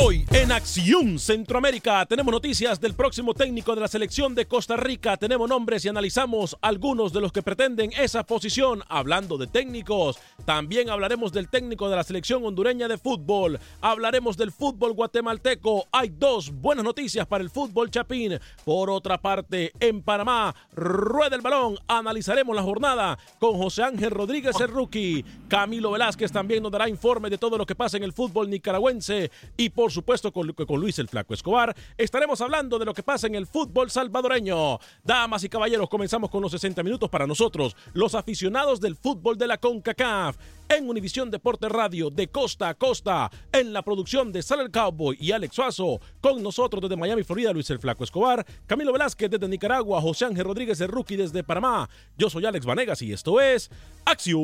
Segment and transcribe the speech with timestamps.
[0.00, 5.16] Hoy en Acción Centroamérica tenemos noticias del próximo técnico de la selección de Costa Rica,
[5.16, 8.82] tenemos nombres y analizamos algunos de los que pretenden esa posición.
[8.88, 14.52] Hablando de técnicos, también hablaremos del técnico de la selección hondureña de fútbol, hablaremos del
[14.52, 15.86] fútbol guatemalteco.
[15.90, 18.38] Hay dos buenas noticias para el fútbol chapín.
[18.64, 24.60] Por otra parte, en Panamá, rueda el balón, analizaremos la jornada con José Ángel Rodríguez
[24.60, 25.24] el rookie.
[25.48, 29.30] Camilo Velázquez también nos dará informe de todo lo que pasa en el fútbol nicaragüense
[29.56, 33.26] y por supuesto con, con, Luis el Flaco Escobar, estaremos hablando de lo que pasa
[33.26, 34.78] en el fútbol salvadoreño.
[35.02, 39.46] Damas y caballeros, comenzamos con los 60 minutos para nosotros, los aficionados del fútbol de
[39.46, 40.36] la CONCACAF.
[40.68, 45.16] En Univisión Deporte Radio, de costa a costa, en la producción de Sal el Cowboy
[45.18, 49.48] y Alex Suazo, con nosotros desde Miami, Florida, Luis el Flaco Escobar, Camilo Velázquez desde
[49.48, 51.88] Nicaragua, José Ángel Rodríguez el Rookie desde Panamá.
[52.18, 53.70] Yo soy Alex Vanegas y esto es
[54.04, 54.38] Acción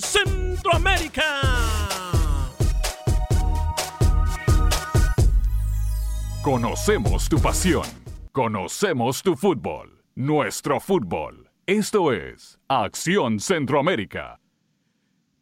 [0.00, 1.24] Centroamérica.
[6.42, 7.84] Conocemos tu pasión.
[8.32, 10.02] Conocemos tu fútbol.
[10.14, 11.50] Nuestro fútbol.
[11.66, 14.40] Esto es Acción Centroamérica.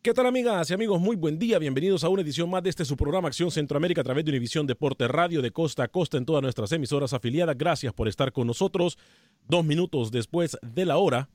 [0.02, 1.00] ¿Qué tal amigas y amigos?
[1.00, 4.04] Muy buen día, bienvenidos a una edición más de este su programa Acción Centroamérica a
[4.04, 7.58] través de Univisión Deporte Radio de costa a costa en todas nuestras emisoras afiliadas.
[7.58, 8.96] Gracias por estar con nosotros.
[9.46, 11.28] Dos minutos después de la hora,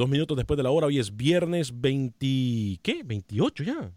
[0.00, 3.02] Dos minutos después de la hora, hoy es viernes 20, ¿qué?
[3.04, 3.92] 28 ya.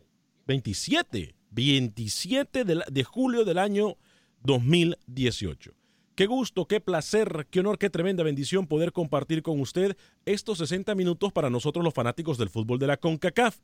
[0.46, 1.34] 27.
[1.52, 3.96] 27 de, de julio del año
[4.42, 5.72] 2018.
[6.16, 10.94] Qué gusto, qué placer, qué honor, qué tremenda bendición poder compartir con usted estos 60
[10.94, 13.60] minutos para nosotros los fanáticos del fútbol de la CONCACAF.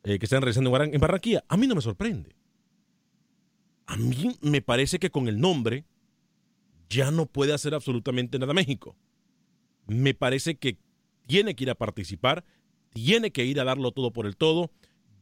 [0.02, 1.44] eh, que están realizando en Barranquilla.
[1.48, 2.34] A mí no me sorprende.
[3.86, 5.84] A mí me parece que con el nombre
[6.88, 8.96] ya no puede hacer absolutamente nada México.
[9.86, 10.78] Me parece que
[11.26, 12.44] tiene que ir a participar
[12.92, 14.70] tiene que ir a darlo todo por el todo.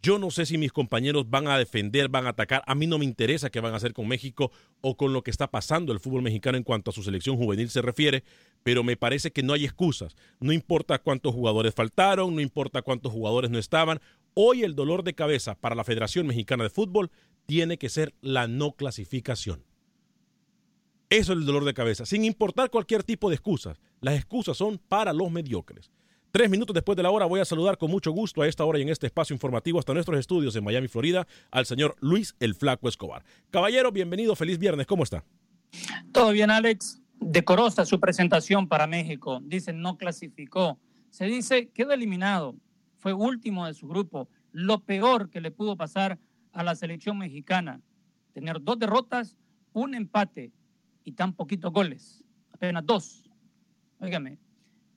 [0.01, 2.63] Yo no sé si mis compañeros van a defender, van a atacar.
[2.67, 5.31] A mí no me interesa qué van a hacer con México o con lo que
[5.31, 8.23] está pasando el fútbol mexicano en cuanto a su selección juvenil se refiere,
[8.63, 10.15] pero me parece que no hay excusas.
[10.39, 14.01] No importa cuántos jugadores faltaron, no importa cuántos jugadores no estaban.
[14.35, 17.11] Hoy el dolor de cabeza para la Federación Mexicana de Fútbol
[17.47, 19.65] tiene que ser la no clasificación.
[21.11, 23.81] Eso es el dolor de cabeza, sin importar cualquier tipo de excusas.
[24.01, 25.91] Las excusas son para los mediocres.
[26.31, 28.79] Tres minutos después de la hora voy a saludar con mucho gusto a esta hora
[28.79, 32.55] y en este espacio informativo hasta nuestros estudios en Miami, Florida, al señor Luis el
[32.55, 33.25] Flaco Escobar.
[33.51, 35.25] Caballero, bienvenido, feliz viernes, ¿cómo está?
[36.13, 37.01] Todo bien, Alex.
[37.19, 39.41] Decorosa su presentación para México.
[39.43, 40.79] Dicen no clasificó.
[41.09, 42.55] Se dice quedó eliminado.
[42.99, 44.29] Fue último de su grupo.
[44.53, 46.19] Lo peor que le pudo pasar
[46.53, 47.81] a la selección mexicana.
[48.35, 49.39] Tener dos derrotas,
[49.73, 50.53] un empate
[51.05, 52.23] y tan poquitos goles.
[52.53, 53.31] Apenas dos.
[53.99, 54.39] Óigame,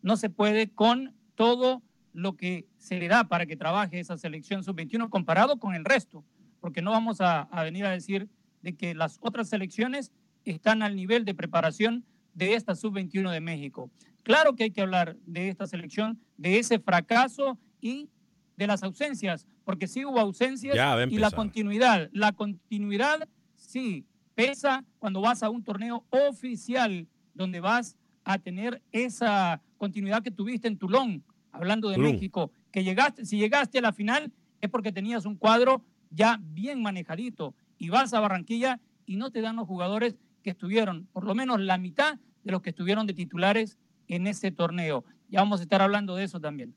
[0.02, 1.82] no se puede con todo
[2.14, 6.24] lo que se le da para que trabaje esa selección sub-21 comparado con el resto,
[6.60, 8.30] porque no vamos a, a, venir a decir
[8.62, 10.12] de que las otras selecciones
[10.46, 12.06] están al nivel de preparación
[12.36, 13.90] de esta sub-21 de México.
[14.22, 18.08] Claro que hay que hablar de esta selección, de ese fracaso y
[18.56, 20.76] de las ausencias, porque sí hubo ausencias
[21.10, 22.12] y la continuidad.
[22.14, 24.06] La continuidad sí
[24.36, 30.68] pesa cuando vas a un torneo oficial donde vas a tener esa continuidad que tuviste
[30.68, 34.32] en Tulón, hablando de México, que llegaste, si llegaste a la final
[34.62, 39.42] es porque tenías un cuadro ya bien manejadito y vas a Barranquilla y no te
[39.42, 43.14] dan los jugadores que estuvieron, por lo menos la mitad de los que estuvieron de
[43.14, 43.78] titulares
[44.08, 45.06] en ese torneo.
[45.30, 46.76] Ya vamos a estar hablando de eso también.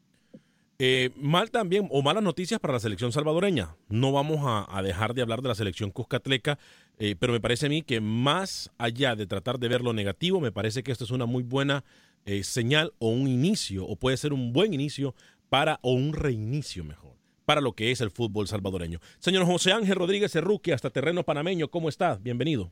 [0.79, 3.77] Eh, mal también, o malas noticias para la selección salvadoreña.
[3.89, 6.59] No vamos a, dejar de hablar de la selección cuscatleca,
[6.99, 10.41] eh, pero me parece a mí que más allá de tratar de ver lo negativo,
[10.41, 11.85] me parece que esto es una muy buena
[12.25, 15.15] eh, señal o un inicio, o puede ser un buen inicio
[15.49, 19.01] para, o un reinicio mejor, para lo que es el fútbol salvadoreño.
[19.19, 22.17] Señor José Ángel Rodríguez Cerruque, hasta terreno panameño, ¿cómo está?
[22.17, 22.71] Bienvenido.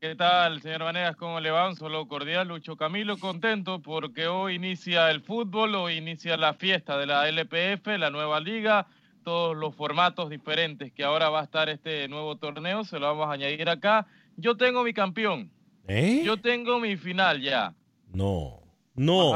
[0.00, 1.16] ¿Qué tal, señor Vanegas?
[1.16, 1.66] ¿Cómo le va?
[1.66, 6.98] Un solo cordial, Lucho Camilo, contento porque hoy inicia el fútbol, hoy inicia la fiesta
[6.98, 8.86] de la LPF, la nueva liga,
[9.22, 13.28] todos los formatos diferentes que ahora va a estar este nuevo torneo, se lo vamos
[13.28, 14.06] a añadir acá.
[14.36, 15.50] Yo tengo mi campeón.
[15.88, 16.22] ¿Eh?
[16.22, 17.74] Yo tengo mi final ya.
[18.14, 18.62] No,
[18.94, 19.34] no,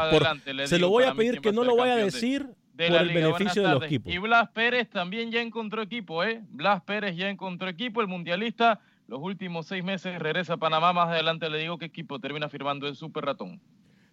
[0.65, 3.69] se lo voy a pedir que no lo vaya a decir por el beneficio de
[3.69, 4.13] los equipos.
[4.13, 6.43] Y Blas Pérez también ya encontró equipo, ¿eh?
[6.49, 10.93] Blas Pérez ya encontró equipo, el mundialista los últimos seis meses regresa a Panamá.
[10.93, 13.59] Más adelante le digo qué equipo termina firmando el Super Ratón.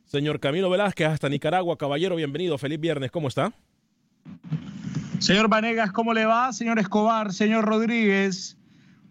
[0.06, 1.78] Señor Camilo Velázquez, hasta Nicaragua.
[1.78, 2.58] Caballero, bienvenido.
[2.58, 3.12] Feliz viernes.
[3.12, 3.52] ¿Cómo está?
[5.20, 6.54] Señor Vanegas, ¿cómo le va?
[6.54, 8.58] Señor Escobar, señor Rodríguez.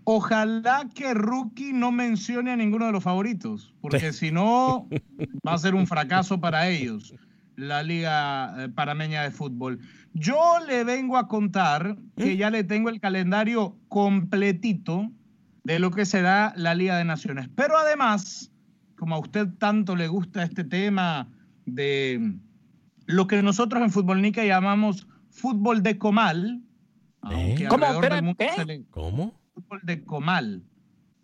[0.04, 4.88] Ojalá que Rookie no mencione a ninguno de los favoritos, porque si no,
[5.46, 7.14] va a ser un fracaso para ellos,
[7.56, 9.80] la Liga eh, Panameña de Fútbol.
[10.12, 12.36] Yo le vengo a contar que ¿Eh?
[12.36, 15.10] ya le tengo el calendario completito
[15.64, 17.48] de lo que será la Liga de Naciones.
[17.54, 18.52] Pero además,
[18.96, 21.28] como a usted tanto le gusta este tema
[21.64, 22.34] de
[23.06, 26.62] lo que nosotros en Fútbol Nica llamamos fútbol de comal.
[27.30, 27.66] ¿Eh?
[27.68, 27.86] ¿Cómo?
[28.90, 29.43] ¿Cómo?
[29.54, 30.62] Fútbol de comal.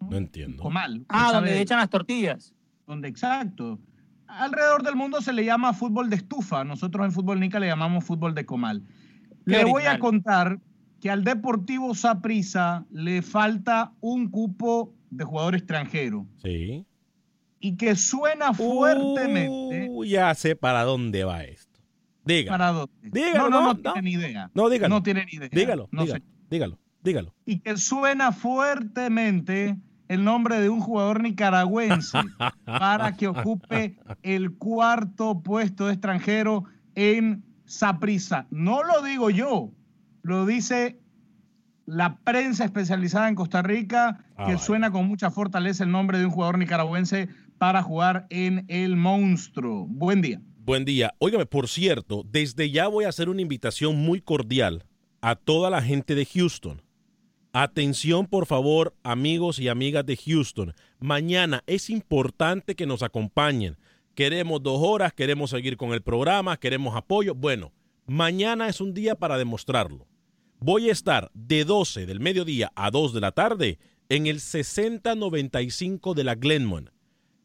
[0.00, 0.62] No entiendo.
[0.62, 1.05] Comal.
[1.09, 2.55] Ah, donde echan las tortillas.
[2.87, 3.79] Donde, exacto.
[4.27, 6.65] Alrededor del mundo se le llama fútbol de estufa.
[6.65, 8.85] Nosotros en Fútbol Nica le llamamos fútbol de comal.
[9.44, 10.61] le voy a contar
[11.00, 16.27] que al Deportivo Saprissa le falta un cupo de jugador extranjero.
[16.43, 16.87] Sí.
[17.59, 19.88] Y que suena fuertemente.
[19.91, 21.81] Uh, ya sé para dónde va esto.
[22.25, 22.50] Dígalo.
[22.53, 22.93] ¿Para dónde?
[23.03, 24.50] Dígalo, no, no, no, tiene ni idea.
[24.55, 24.94] No, dígalo.
[24.94, 25.49] No tiene ni idea.
[25.50, 27.35] Dígalo, dígalo, dígalo, dígalo.
[27.44, 29.76] Y que suena fuertemente
[30.08, 32.19] el nombre de un jugador nicaragüense
[32.64, 38.46] para que ocupe el cuarto puesto de extranjero en Saprissa.
[38.51, 39.70] No lo digo yo,
[40.22, 40.98] lo dice
[41.86, 46.27] la prensa especializada en Costa Rica, ah, que suena con mucha fortaleza el nombre de
[46.27, 49.86] un jugador nicaragüense para jugar en el monstruo.
[49.89, 50.41] Buen día.
[50.58, 51.15] Buen día.
[51.19, 54.84] Óigame, por cierto, desde ya voy a hacer una invitación muy cordial
[55.20, 56.82] a toda la gente de Houston.
[57.53, 60.75] Atención, por favor, amigos y amigas de Houston.
[60.99, 63.77] Mañana es importante que nos acompañen.
[64.15, 67.35] Queremos dos horas, queremos seguir con el programa, queremos apoyo.
[67.35, 67.73] Bueno,
[68.07, 70.07] mañana es un día para demostrarlo
[70.61, 73.79] voy a estar de 12 del mediodía a 2 de la tarde
[74.09, 76.91] en el 6095 de la Glenmont,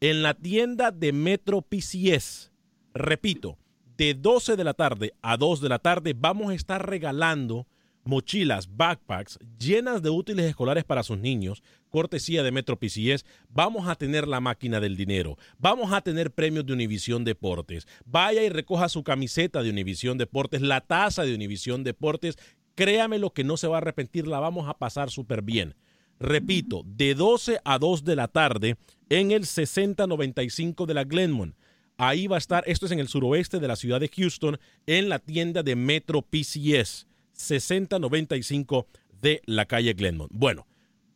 [0.00, 2.52] en la tienda de Metro PCS.
[2.94, 3.58] Repito,
[3.96, 7.66] de 12 de la tarde a 2 de la tarde vamos a estar regalando
[8.06, 13.94] mochilas, backpacks llenas de útiles escolares para sus niños, cortesía de Metro PCS, vamos a
[13.94, 18.88] tener la máquina del dinero, vamos a tener premios de Univisión Deportes, vaya y recoja
[18.88, 22.38] su camiseta de Univisión Deportes, la taza de Univisión Deportes
[22.76, 25.74] Créame lo que no se va a arrepentir, la vamos a pasar súper bien.
[26.20, 28.76] Repito, de 12 a 2 de la tarde
[29.08, 31.56] en el 6095 de la Glenmont.
[31.96, 35.08] Ahí va a estar, esto es en el suroeste de la ciudad de Houston, en
[35.08, 38.86] la tienda de Metro PCS, 6095
[39.20, 40.30] de la calle Glenmont.
[40.32, 40.66] Bueno,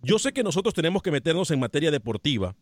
[0.02, 2.54] yo sé que nosotros tenemos que meternos en materia deportiva,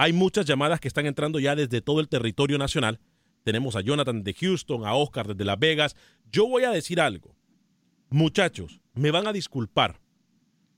[0.00, 3.00] Hay muchas llamadas que están entrando ya desde todo el territorio nacional.
[3.42, 5.96] Tenemos a Jonathan de Houston, a Oscar desde Las Vegas.
[6.30, 7.34] Yo voy a decir algo.
[8.08, 10.00] Muchachos, me van a disculpar.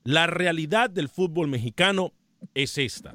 [0.03, 2.13] La realidad del fútbol mexicano
[2.55, 3.13] es esta.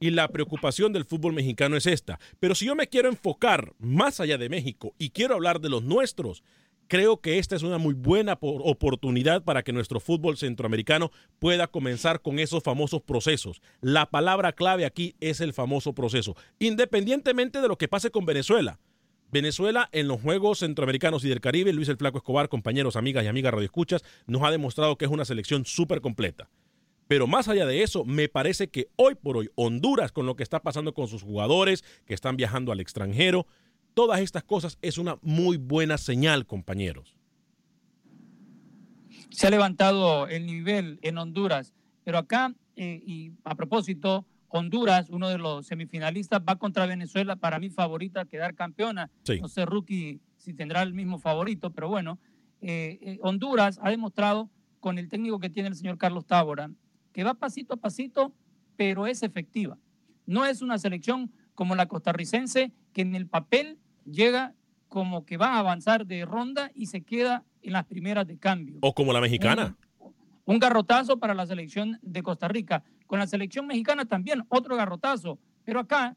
[0.00, 2.18] Y la preocupación del fútbol mexicano es esta.
[2.40, 5.84] Pero si yo me quiero enfocar más allá de México y quiero hablar de los
[5.84, 6.42] nuestros,
[6.88, 12.22] creo que esta es una muy buena oportunidad para que nuestro fútbol centroamericano pueda comenzar
[12.22, 13.60] con esos famosos procesos.
[13.80, 18.78] La palabra clave aquí es el famoso proceso, independientemente de lo que pase con Venezuela.
[19.30, 23.26] Venezuela en los Juegos Centroamericanos y del Caribe, Luis el Flaco Escobar, compañeros, amigas y
[23.26, 26.48] amigas radioescuchas, nos ha demostrado que es una selección súper completa.
[27.08, 30.42] Pero más allá de eso, me parece que hoy por hoy Honduras, con lo que
[30.42, 33.46] está pasando con sus jugadores que están viajando al extranjero,
[33.94, 37.16] todas estas cosas es una muy buena señal, compañeros.
[39.30, 41.72] Se ha levantado el nivel en Honduras,
[42.04, 47.58] pero acá, eh, y a propósito, Honduras, uno de los semifinalistas, va contra Venezuela, para
[47.58, 49.10] mí favorita quedar campeona.
[49.40, 52.20] No sé, Rookie, si tendrá el mismo favorito, pero bueno,
[52.60, 56.70] eh, eh, Honduras ha demostrado con el técnico que tiene el señor Carlos Tábora,
[57.12, 58.32] que va pasito a pasito,
[58.76, 59.78] pero es efectiva.
[60.26, 64.54] No es una selección como la costarricense, que en el papel llega
[64.88, 68.78] como que va a avanzar de ronda y se queda en las primeras de cambio.
[68.80, 69.76] O como la mexicana.
[70.44, 72.84] un garrotazo para la selección de Costa Rica.
[73.06, 76.16] Con la selección mexicana también otro garrotazo, pero acá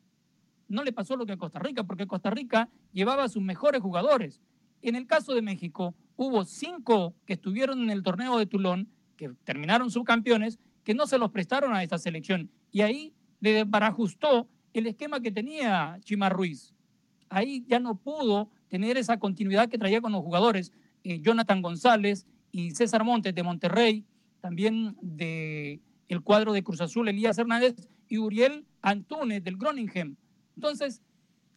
[0.68, 3.82] no le pasó lo que a Costa Rica, porque Costa Rica llevaba a sus mejores
[3.82, 4.42] jugadores.
[4.82, 9.30] En el caso de México, hubo cinco que estuvieron en el torneo de Tulón, que
[9.44, 12.52] terminaron subcampeones, que no se los prestaron a esta selección.
[12.72, 16.74] Y ahí le barajustó el esquema que tenía Chima Ruiz.
[17.30, 20.72] Ahí ya no pudo tener esa continuidad que traía con los jugadores.
[21.04, 24.06] Eh, Jonathan González y César Montes de Monterrey,
[24.42, 27.76] también de el cuadro de Cruz Azul, Elías Hernández
[28.08, 30.18] y Uriel Antúnez del Groningen.
[30.56, 31.02] Entonces,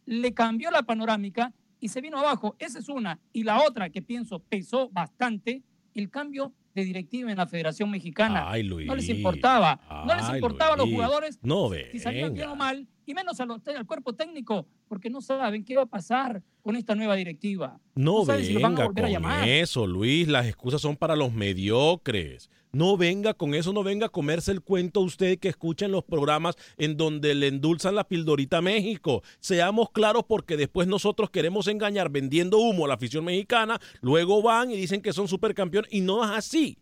[0.05, 2.55] le cambió la panorámica y se vino abajo.
[2.59, 3.19] Esa es una.
[3.31, 5.63] Y la otra que pienso pesó bastante,
[5.93, 8.45] el cambio de directiva en la Federación Mexicana.
[8.85, 9.79] no les importaba.
[10.05, 13.85] no les importaba a los jugadores no, si salían bien o mal, y menos al
[13.85, 17.79] cuerpo técnico, porque no saben qué va a pasar con esta nueva directiva.
[17.95, 18.97] No, venga con
[19.43, 20.27] eso, Luis.
[20.27, 22.49] Las excusas son para los mediocres.
[22.73, 26.05] No venga con eso, no venga a comerse el cuento usted que escucha en los
[26.05, 29.23] programas en donde le endulzan la pildorita a México.
[29.41, 34.71] Seamos claros porque después nosotros queremos engañar vendiendo humo a la afición mexicana, luego van
[34.71, 36.77] y dicen que son supercampeones y no es así.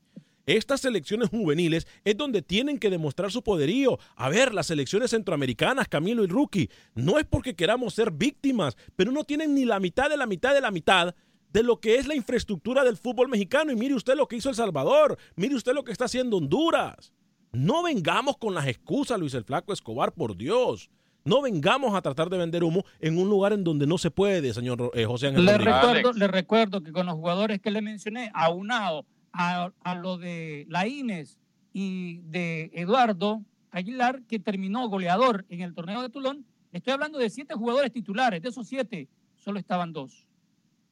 [0.50, 4.00] Estas selecciones juveniles es donde tienen que demostrar su poderío.
[4.15, 9.12] A ver, las selecciones centroamericanas, Camilo y Rookie, no es porque queramos ser víctimas, pero
[9.12, 11.13] no tienen ni la mitad de la mitad de la mitad
[11.53, 13.72] de lo que es la infraestructura del fútbol mexicano.
[13.72, 17.13] Y mire usted lo que hizo El Salvador, mire usted lo que está haciendo Honduras.
[17.51, 20.89] No vengamos con las excusas, Luis el Flaco Escobar, por Dios.
[21.25, 24.51] No vengamos a tratar de vender humo en un lugar en donde no se puede,
[24.56, 25.46] señor eh, José Ángel.
[25.46, 30.18] Le recuerdo, le recuerdo que con los jugadores que le mencioné, aunado a, a lo
[30.18, 31.40] de la Inés
[31.74, 37.30] y de Eduardo Aguilar, que terminó goleador en el torneo de Tulón, estoy hablando de
[37.30, 38.42] siete jugadores titulares.
[38.42, 40.28] De esos siete, solo estaban dos.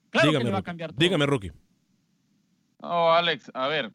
[0.10, 1.00] Claro dígame, que va a cambiar todo.
[1.00, 1.52] Dígame, Rookie.
[2.82, 3.92] Oh, Alex, a ver.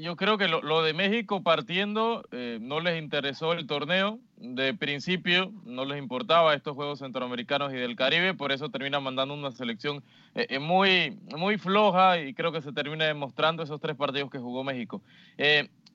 [0.00, 4.18] Yo creo que lo, de México partiendo eh, no les interesó el torneo.
[4.36, 9.34] De principio no les importaba estos Juegos Centroamericanos y del Caribe, por eso termina mandando
[9.34, 10.02] una selección
[10.34, 14.38] eh, eh, muy, muy floja y creo que se termina demostrando esos tres partidos que
[14.38, 15.00] jugó México.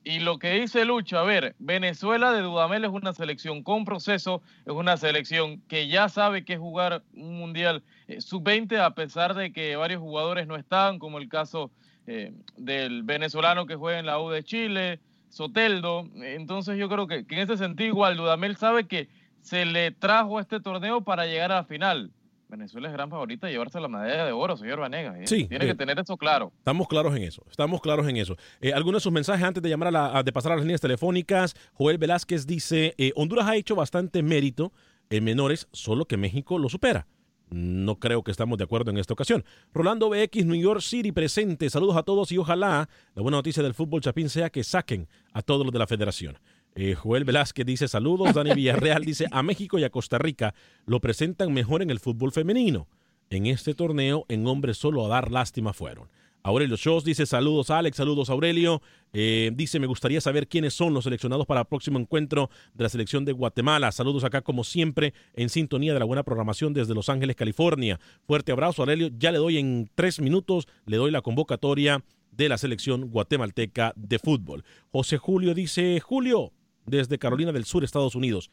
[0.04, 4.42] Y lo que dice Lucho, a ver, Venezuela de Dudamel es una selección con proceso,
[4.64, 9.34] es una selección que ya sabe que es jugar un mundial eh, sub-20, a pesar
[9.34, 11.70] de que varios jugadores no están, como el caso
[12.08, 16.08] eh, del venezolano que juega en la U de Chile, Soteldo.
[16.16, 19.08] Entonces yo creo que, que en ese sentido igual Dudamel sabe que
[19.42, 22.10] se le trajo este torneo para llegar a la final.
[22.48, 25.16] Venezuela es gran favorita llevarse la medalla de oro, señor Vanegas.
[25.16, 25.26] ¿eh?
[25.26, 26.50] Sí, Tiene que tener eso claro.
[26.56, 27.44] Estamos claros en eso.
[27.50, 28.36] Estamos claros en eso.
[28.62, 31.54] Eh, algunos de sus mensajes antes de llamar a, de pasar a las líneas telefónicas.
[31.74, 34.72] Joel Velázquez dice: eh, Honduras ha hecho bastante mérito
[35.10, 37.06] en menores, solo que México lo supera.
[37.50, 39.44] No creo que estamos de acuerdo en esta ocasión.
[39.72, 41.70] Rolando BX, New York City presente.
[41.70, 45.42] Saludos a todos y ojalá la buena noticia del fútbol chapín sea que saquen a
[45.42, 46.38] todos los de la federación.
[46.74, 48.34] Eh, Joel Velázquez dice saludos.
[48.34, 50.54] Dani Villarreal dice a México y a Costa Rica
[50.86, 52.86] lo presentan mejor en el fútbol femenino.
[53.30, 56.08] En este torneo, en hombres solo a dar lástima fueron.
[56.42, 58.80] Aurelio Shows dice saludos Alex, saludos Aurelio.
[59.12, 62.88] Eh, dice me gustaría saber quiénes son los seleccionados para el próximo encuentro de la
[62.88, 63.92] selección de Guatemala.
[63.92, 67.98] Saludos acá como siempre en sintonía de la buena programación desde Los Ángeles, California.
[68.26, 69.10] Fuerte abrazo Aurelio.
[69.18, 74.18] Ya le doy en tres minutos, le doy la convocatoria de la selección guatemalteca de
[74.18, 74.64] fútbol.
[74.90, 76.52] José Julio dice, Julio,
[76.86, 78.50] desde Carolina del Sur, Estados Unidos.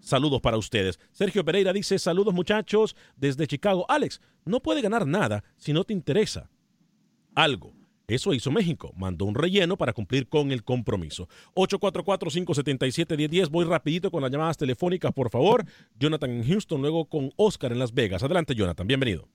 [0.00, 1.00] Saludos para ustedes.
[1.10, 3.84] Sergio Pereira dice, saludos muchachos desde Chicago.
[3.88, 6.48] Alex, no puede ganar nada si no te interesa
[7.38, 7.72] algo.
[8.08, 8.92] Eso hizo México.
[8.96, 11.28] Mandó un relleno para cumplir con el compromiso.
[11.54, 13.50] 844-577-1010.
[13.50, 15.64] Voy rapidito con las llamadas telefónicas, por favor.
[15.98, 18.22] Jonathan en Houston, luego con Oscar en Las Vegas.
[18.22, 18.86] Adelante, Jonathan.
[18.86, 19.28] Bienvenido.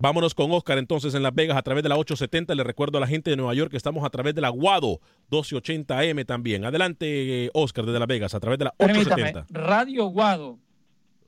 [0.00, 2.54] Vámonos con Oscar entonces en Las Vegas a través de la 870.
[2.54, 5.00] Le recuerdo a la gente de Nueva York que estamos a través de la Guado
[5.30, 6.64] 1280M también.
[6.66, 9.46] Adelante, Oscar, desde Las Vegas a través de la 870.
[9.50, 10.58] Radio Guado.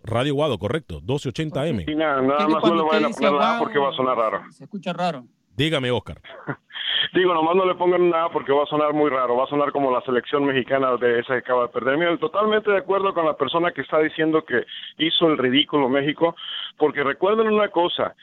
[0.02, 1.84] Radio Guado, correcto, 1280M.
[1.84, 4.42] Sí, nada, nada más no le vayan a poner nada porque va a sonar raro.
[4.50, 5.24] Se escucha raro.
[5.56, 6.20] Dígame, Oscar.
[7.12, 9.72] Digo, nomás no le pongan nada porque va a sonar muy raro, va a sonar
[9.72, 11.98] como la selección mexicana de esa que acaba de perder.
[11.98, 14.64] Mira, totalmente de acuerdo con la persona que está diciendo que
[14.98, 16.36] hizo el ridículo México,
[16.78, 18.14] porque recuerden una cosa,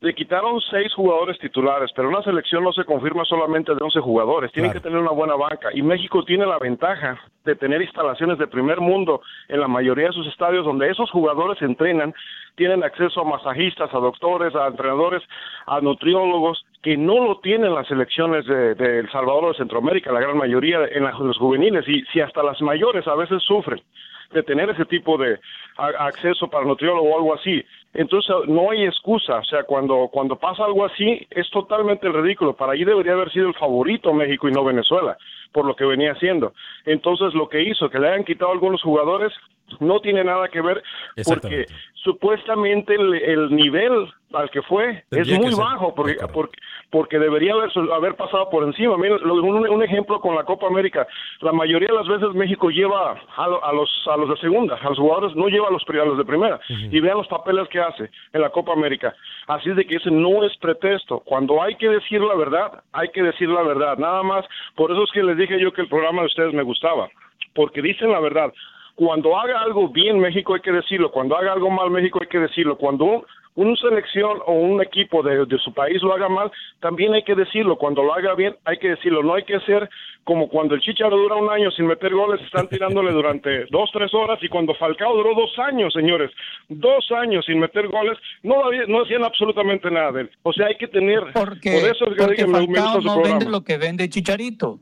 [0.00, 4.52] le quitaron seis jugadores titulares, pero una selección no se confirma solamente de 11 jugadores,
[4.52, 4.82] tienen Claro.
[4.82, 8.78] que tener una buena banca y México tiene la ventaja de tener instalaciones de primer
[8.80, 12.14] mundo en la mayoría de sus estadios donde esos jugadores entrenan,
[12.56, 15.22] tienen acceso a masajistas, a doctores, a entrenadores,
[15.66, 20.12] a nutriólogos que no lo tienen las selecciones de, de El Salvador o de Centroamérica,
[20.12, 23.80] la gran mayoría en la- los juveniles y si hasta las mayores a veces sufren
[24.32, 25.38] de tener ese tipo de
[25.78, 27.64] a- acceso para nutriólogo o algo así.
[27.96, 32.54] Entonces no hay excusa, o sea, cuando cuando pasa algo así es totalmente ridículo.
[32.54, 35.16] Para allí debería haber sido el favorito México y no Venezuela,
[35.52, 36.52] por lo que venía haciendo.
[36.84, 39.32] Entonces lo que hizo que le hayan quitado algunos jugadores
[39.80, 40.82] no tiene nada que ver
[41.40, 46.56] porque supuestamente el, el nivel al que fue Tendría es muy bajo porque, porque
[46.90, 48.96] porque debería haber, haber pasado por encima.
[48.96, 51.06] Miren, lo- un, un ejemplo con la Copa América,
[51.40, 54.76] la mayoría de las veces México lleva a, lo- a los a los de segunda,
[54.76, 57.68] a los jugadores no lleva a los, a los de primera y vean los papeles
[57.68, 59.14] que hace en la Copa América.
[59.48, 61.20] Así es de que ese no es pretexto.
[61.20, 63.98] Cuando hay que decir la verdad, hay que decir la verdad.
[63.98, 64.44] Nada más,
[64.76, 67.08] por eso es que les dije yo que el programa de ustedes me gustaba,
[67.54, 68.52] porque dicen la verdad.
[68.96, 72.38] Cuando haga algo bien México hay que decirlo, cuando haga algo mal México hay que
[72.40, 73.22] decirlo, cuando un-
[73.54, 77.34] una selección o un equipo de, de su país lo haga mal, también hay que
[77.34, 79.88] decirlo, cuando lo haga bien hay que decirlo, no hay que ser
[80.24, 84.12] como cuando el Chicharo dura un año sin meter goles, están tirándole durante dos, tres
[84.14, 86.30] horas y cuando Falcao duró dos años, señores,
[86.68, 90.30] dos años sin meter goles, no, había- no hacían absolutamente nada de él.
[90.42, 93.22] O sea, hay que tener, Porque, por eso es que porque me- Falcao no programa.
[93.38, 94.78] vende lo que vende Chicharito.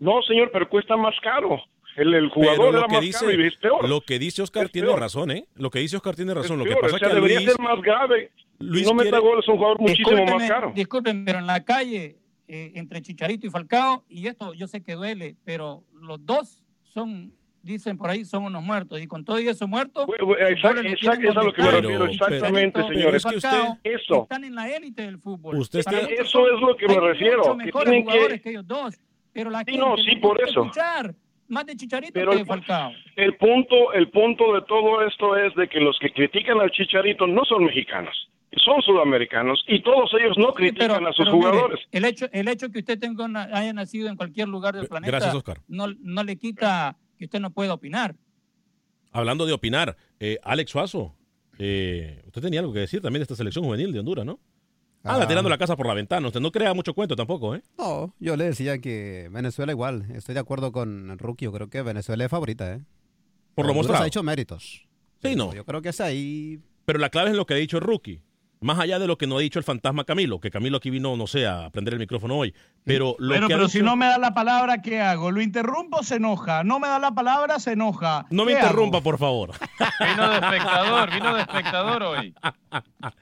[0.00, 1.60] No, señor, pero cuesta más caro.
[1.96, 3.88] El, el Pero jugador lo era que, más dice, caro y es peor.
[3.88, 5.00] lo que dice Oscar Es tiene peor.
[5.00, 5.46] razón, ¿eh?
[5.54, 6.52] Lo que dice Oscar tiene razón.
[6.52, 8.30] Es Lo que peor, pasa o sea, es que debería Luis, ser más grave.
[8.58, 10.72] Luis no meta quiere- goles es un jugador muchísimo más caro.
[10.74, 12.16] discúlpeme, pero en la calle,
[12.48, 17.32] eh, entre Chicharito y Falcao, y esto yo sé que duele, pero los dos son,
[17.62, 19.00] dicen por ahí, son unos muertos.
[19.00, 21.36] Y con todo y eso muertos, Bueno, bueno, sus exact- goles los exact- tienen es
[21.36, 23.24] a lo que me refiero, exactamente, y señores.
[23.24, 24.22] Es que usted- Eso.
[24.24, 25.56] Están en la élite del fútbol.
[25.56, 28.50] Usted está- Eso son- es lo que me refiero, que mejores tienen que- jugadores que
[28.50, 28.94] ellos dos.
[29.32, 30.62] Pero la Sí, gente no, sí, por eso.
[30.62, 31.14] escuchar
[31.48, 32.92] más de Chicharito Pero que el- de Falcao.
[33.16, 37.26] El punto, el punto de todo esto es de que los que critican al Chicharito
[37.26, 38.14] no son mexicanos,
[38.64, 41.80] son sudamericanos y todos ellos no critican pero- a sus pero mire, jugadores.
[41.92, 45.10] el hecho, el hecho que usted tenga una- haya nacido en cualquier lugar del planeta
[45.10, 45.60] Gracias, Oscar.
[45.68, 48.14] No, no le quita que usted no pueda opinar.
[49.12, 51.14] hablando de opinar, eh, Alex Suazo,
[51.58, 54.40] eh, usted tenía algo que decir también de esta selección juvenil de Honduras, ¿no?
[55.04, 55.28] Anda Ah.
[55.28, 56.26] tirando la casa por la ventana.
[56.26, 57.62] Usted no crea mucho cuento tampoco, ¿eh?
[57.78, 60.06] No, yo le decía que Venezuela igual.
[60.14, 61.44] Estoy de acuerdo con rookie.
[61.44, 62.80] Yo creo que Venezuela es favorita, ¿eh?
[63.54, 64.04] Por lo Honduras mostrado.
[64.04, 64.88] ha hecho méritos.
[65.22, 65.52] Sí, no.
[65.54, 66.58] Yo creo que es ahí.
[66.86, 68.20] Pero la clave es lo que ha dicho rookie.
[68.64, 71.18] Más allá de lo que no ha dicho el fantasma Camilo, que Camilo aquí vino,
[71.18, 72.54] no sé, a prender el micrófono hoy.
[72.82, 75.30] Pero lo Bueno, que ha pero dicho- si no me da la palabra, ¿qué hago?
[75.30, 76.02] ¿Lo interrumpo?
[76.02, 76.64] Se enoja.
[76.64, 78.24] No me da la palabra, se enoja.
[78.30, 79.50] No me interrumpa, por favor.
[80.00, 82.34] Vino de espectador, vino de espectador hoy.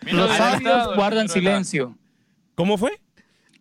[0.07, 1.99] Vino Los sabios guardan silencio.
[2.55, 3.01] ¿Cómo fue?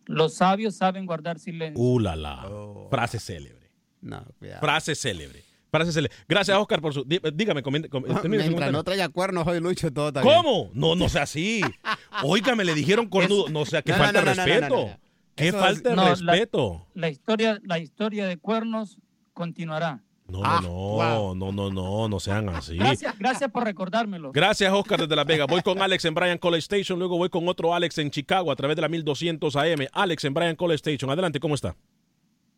[0.06, 1.82] Los sabios saben guardar silencio.
[1.82, 2.46] Uh, la, la.
[2.48, 2.86] Oh.
[2.90, 3.70] Frase célebre.
[4.00, 4.60] No, cuidado.
[4.60, 5.42] Frase célebre.
[5.72, 6.14] Frase célebre.
[6.28, 7.02] Gracias, Oscar, por su...
[7.04, 8.72] dí- Dígame, comente, com- su Mientras comentario.
[8.72, 10.34] no traiga cuernos hoy, Lucho, todo está bien.
[10.34, 10.70] ¿Cómo?
[10.74, 11.62] No, no sea así.
[12.22, 13.48] Óigame, le dijeron cornudo.
[13.48, 14.68] No sea, No, no, falta de no, no, no, respeto.
[14.76, 14.98] no, no.
[15.34, 16.86] Qué Eso es- falta de No, la- respeto.
[16.94, 18.98] La historia, la historia de cuernos
[19.32, 20.02] continuará.
[20.28, 21.34] No, Ah, no, wow.
[21.34, 22.76] no, no, no, no sean así.
[22.76, 24.30] Gracias, gracias por recordármelo.
[24.32, 25.46] Gracias, Oscar, desde Las Vegas.
[25.48, 28.56] Voy con Alex en Bryan College Station, luego voy con otro Alex en Chicago a
[28.56, 29.86] través de la 1200 AM.
[29.92, 31.10] Alex en Bryan College Station.
[31.10, 31.74] Adelante, ¿cómo está?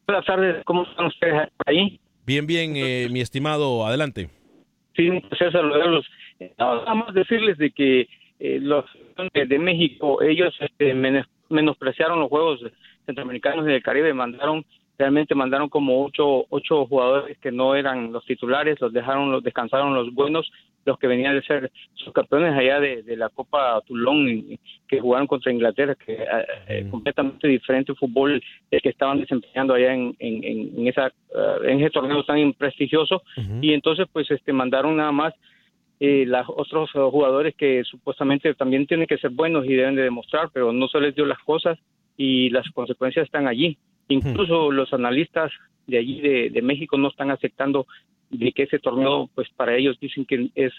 [0.06, 2.00] Buenas tardes, ¿cómo están ustedes ahí?
[2.26, 4.28] Bien, bien, eh, mi estimado, adelante.
[4.96, 6.06] Sí, placer saludarlos.
[6.40, 8.08] Eh, Nada más decirles de que
[8.40, 8.84] eh, los
[9.34, 12.60] de, de México, ellos este, menos- menospreciaron los Juegos
[13.06, 14.64] Centroamericanos y del Caribe, mandaron
[14.96, 19.92] realmente mandaron como ocho, ocho jugadores que no eran los titulares, los dejaron, los descansaron
[19.92, 20.50] los buenos,
[20.84, 25.52] los que venían de ser subcampeones allá de, de la Copa Toulon, que jugaron contra
[25.52, 26.26] Inglaterra, que eh,
[26.68, 31.80] eh, completamente diferente fútbol el que estaban desempeñando allá en, en, en- esa, eh, en
[31.80, 33.22] ese torneo tan prestigioso,
[33.62, 35.34] y entonces pues este mandaron nada más
[36.00, 40.50] eh, los otros jugadores que supuestamente también tienen que ser buenos y deben de demostrar,
[40.52, 41.78] pero no se les dio las cosas
[42.16, 43.78] y las consecuencias están allí.
[44.08, 45.50] Incluso los analistas
[45.86, 47.86] de allí de, de México no están aceptando
[48.30, 50.72] de que ese torneo, pues para ellos dicen que es,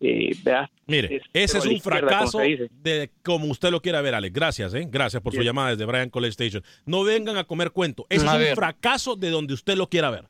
[0.00, 0.68] eh, ¿verdad?
[0.86, 2.44] Mire, Es ese es un fracaso como
[2.82, 4.32] de como usted lo quiera ver, Alex.
[4.34, 4.86] Gracias, ¿eh?
[4.90, 5.48] Gracias por su Bien.
[5.48, 6.62] llamada desde Brian College Station.
[6.86, 8.06] No vengan a comer cuento.
[8.08, 8.54] Ese A es un ver.
[8.54, 10.26] fracaso de donde usted lo quiera ver.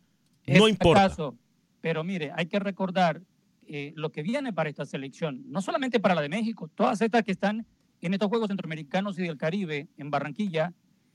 [0.46, 1.00] Es No importa.
[1.02, 1.36] fracaso,
[1.80, 3.20] pero mire, hay que recordar
[3.68, 7.22] eh, lo que viene para esta selección, no solamente para la de México, todas estas
[7.22, 7.64] que están
[8.00, 10.72] en estos Juegos Centroamericanos y del Caribe, en Barranquilla,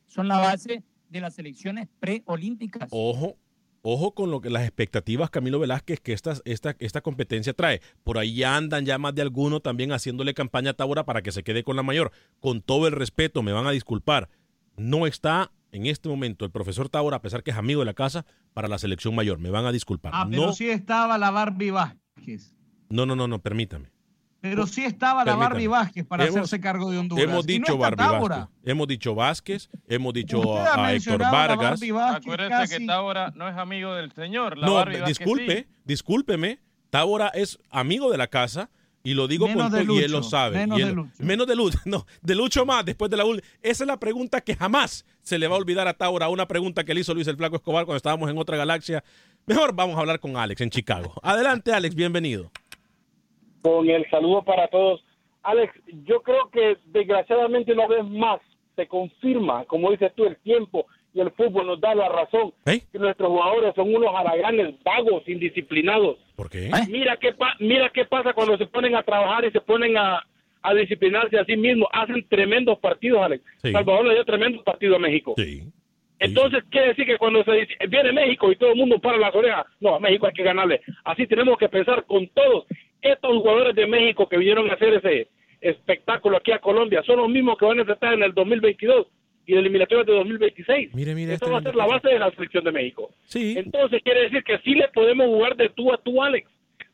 [0.08, 2.88] son la base de las selecciones preolímpicas.
[2.92, 3.36] Ojo,
[3.88, 7.82] ojo con lo que las expectativas, Camilo Velázquez, que esta, esta, esta competencia trae.
[8.04, 11.32] Por ahí ya andan ya más de alguno también haciéndole campaña a Taura para que
[11.32, 12.12] se quede con la mayor.
[12.40, 14.30] Con todo el respeto, me van a disculpar.
[14.76, 17.94] No está en este momento el profesor Taura, a pesar que es amigo de la
[17.94, 19.38] casa, para la selección mayor.
[19.38, 20.14] Me van a disculpar.
[20.16, 22.56] Ah, pero no, sí estaba la Barbie Vázquez.
[22.90, 23.95] no, no, no, no, permítame.
[24.50, 25.50] Pero sí estaba la Permítame.
[25.54, 27.24] Barbie Vázquez para Hemos- hacerse cargo de Honduras.
[27.24, 28.38] Hemos dicho no Barbie Tábora.
[28.38, 31.82] Vázquez, hemos dicho Vázquez, hemos dicho a, a Héctor Vargas.
[31.84, 32.78] Acuérdese casi.
[32.80, 34.58] que Tábora no es amigo del señor.
[34.58, 35.68] La No, Barbie Vázquez disculpe, sí.
[35.86, 36.60] discúlpeme.
[36.90, 38.70] Tábora es amigo de la casa
[39.04, 40.58] y lo digo Menos con todo y él Lucho, lo sabe.
[40.58, 41.12] menos él- de Lucho.
[41.20, 41.78] Menos de Lucho.
[41.86, 43.48] No, de Lucho más después de la última.
[43.62, 46.30] Esa es la pregunta que jamás se le va a olvidar a Tábora.
[46.30, 49.04] Una pregunta que le hizo Luis el Flaco Escobar cuando estábamos en otra galaxia.
[49.48, 51.14] Mejor vamos a hablar con Alex en Chicago.
[51.22, 52.52] Adelante, Alex, bienvenido.
[53.66, 55.04] Con el saludo para todos.
[55.42, 55.74] Alex,
[56.06, 58.40] yo creo que desgraciadamente una vez más
[58.76, 62.82] se confirma, como dices tú, el tiempo y el fútbol nos da la razón, ¿Eh?
[62.92, 66.18] que nuestros jugadores son unos haraganes vagos, indisciplinados.
[66.36, 66.70] ¿Por qué?
[66.90, 70.24] Mira qué, pa- mira qué pasa cuando se ponen a trabajar y se ponen a,
[70.62, 71.88] a disciplinarse a sí mismos.
[71.92, 73.44] Hacen tremendos partidos, Alex.
[73.64, 73.72] Sí.
[73.72, 75.34] Salvador le dio tremendo partido a México.
[75.38, 75.64] Sí.
[76.20, 79.34] Entonces, quiere decir que cuando se dice, viene México y todo el mundo para las
[79.36, 80.82] orejas, no, a México hay que ganarle.
[81.04, 82.66] Así tenemos que pensar con todos.
[83.06, 85.28] Estos jugadores de México que vinieron a hacer ese
[85.62, 89.08] espectáculo aquí a Colombia son los mismos que van a estar en el 2022
[89.48, 90.94] y en eliminatorias de 2026.
[90.96, 93.10] Mire, mire, Esto este va a ser la base de la selección de México.
[93.26, 93.56] Sí.
[93.58, 96.50] Entonces, quiere decir que sí le podemos jugar de tú a tú, Alex.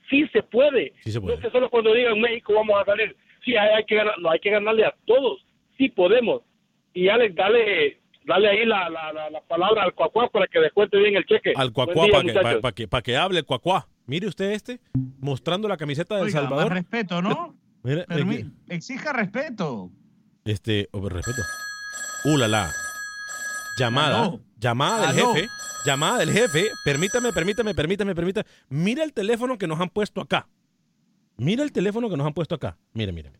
[0.09, 0.93] Sí se puede.
[1.03, 1.35] Sí se puede.
[1.35, 3.15] No es que solo cuando digan México vamos a salir.
[3.45, 5.45] Sí, hay, hay que ganar, no, hay que ganarle a todos.
[5.77, 6.41] Sí podemos.
[6.93, 10.97] Y Alex, dale, dale ahí la, la, la, la palabra al cuacuá para que descuente
[10.97, 11.53] bien el cheque.
[11.55, 12.53] Al cuacuá para que, muchachos.
[12.55, 13.87] pa- pa' que, pa' que hable el cuacuá.
[14.11, 14.81] Mire usted este,
[15.21, 16.73] mostrando la camiseta de El Oiga, más Salvador.
[16.73, 17.55] respeto, ¿no?
[17.83, 19.89] Permi- exija respeto.
[20.43, 21.41] este, oh, respeto.
[22.25, 22.73] Uh, la, la.
[23.77, 24.41] Llamada, Aló.
[24.57, 25.33] llamada del Aló.
[25.33, 25.47] jefe,
[25.85, 26.67] llamada del jefe.
[26.83, 28.45] Permítame, permítame, permítame, permítame.
[28.67, 30.49] Mira el teléfono que nos han puesto acá.
[31.37, 32.77] Mira el teléfono que nos han puesto acá.
[32.93, 33.31] Mire, mire.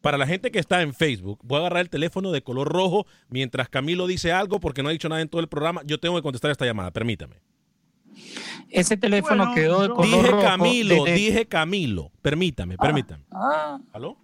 [0.00, 3.04] Para la gente que está en Facebook, voy a agarrar el teléfono de color rojo
[3.30, 5.82] mientras Camilo dice algo porque no ha dicho nada en todo el programa.
[5.84, 7.42] Yo tengo que contestar esta llamada, permítame.
[8.70, 12.10] Ese teléfono Bueno, quedó de color Dije rojo Camilo, desde- dije Camilo.
[12.22, 13.24] Permítame, permítame.
[13.30, 14.16] Ah, ¿Aló?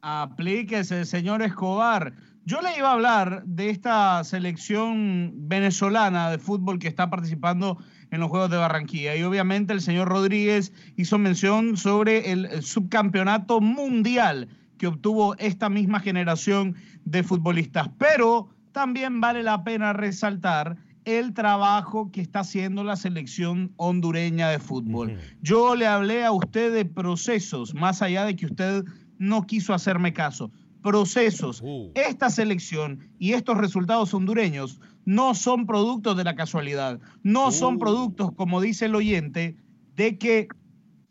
[0.00, 2.14] Aplíquese, señor Escobar.
[2.44, 7.78] Yo le iba a hablar de esta selección venezolana de fútbol que está participando
[8.10, 9.14] en los Juegos de Barranquilla.
[9.14, 16.00] Y obviamente el señor Rodríguez hizo mención sobre el subcampeonato mundial que obtuvo esta misma
[16.00, 16.74] generación
[17.04, 17.88] de futbolistas.
[17.96, 24.58] Pero también vale la pena resaltar el trabajo que está haciendo la selección hondureña de
[24.58, 25.18] fútbol.
[25.40, 28.84] Yo le hablé a usted de procesos, más allá de que usted
[29.18, 30.50] no quiso hacerme caso.
[30.82, 31.60] Procesos.
[31.62, 31.90] Uh.
[31.94, 37.78] Esta selección y estos resultados hondureños no son productos de la casualidad, no son Uh.
[37.78, 39.56] productos, como dice el oyente,
[39.96, 40.48] de que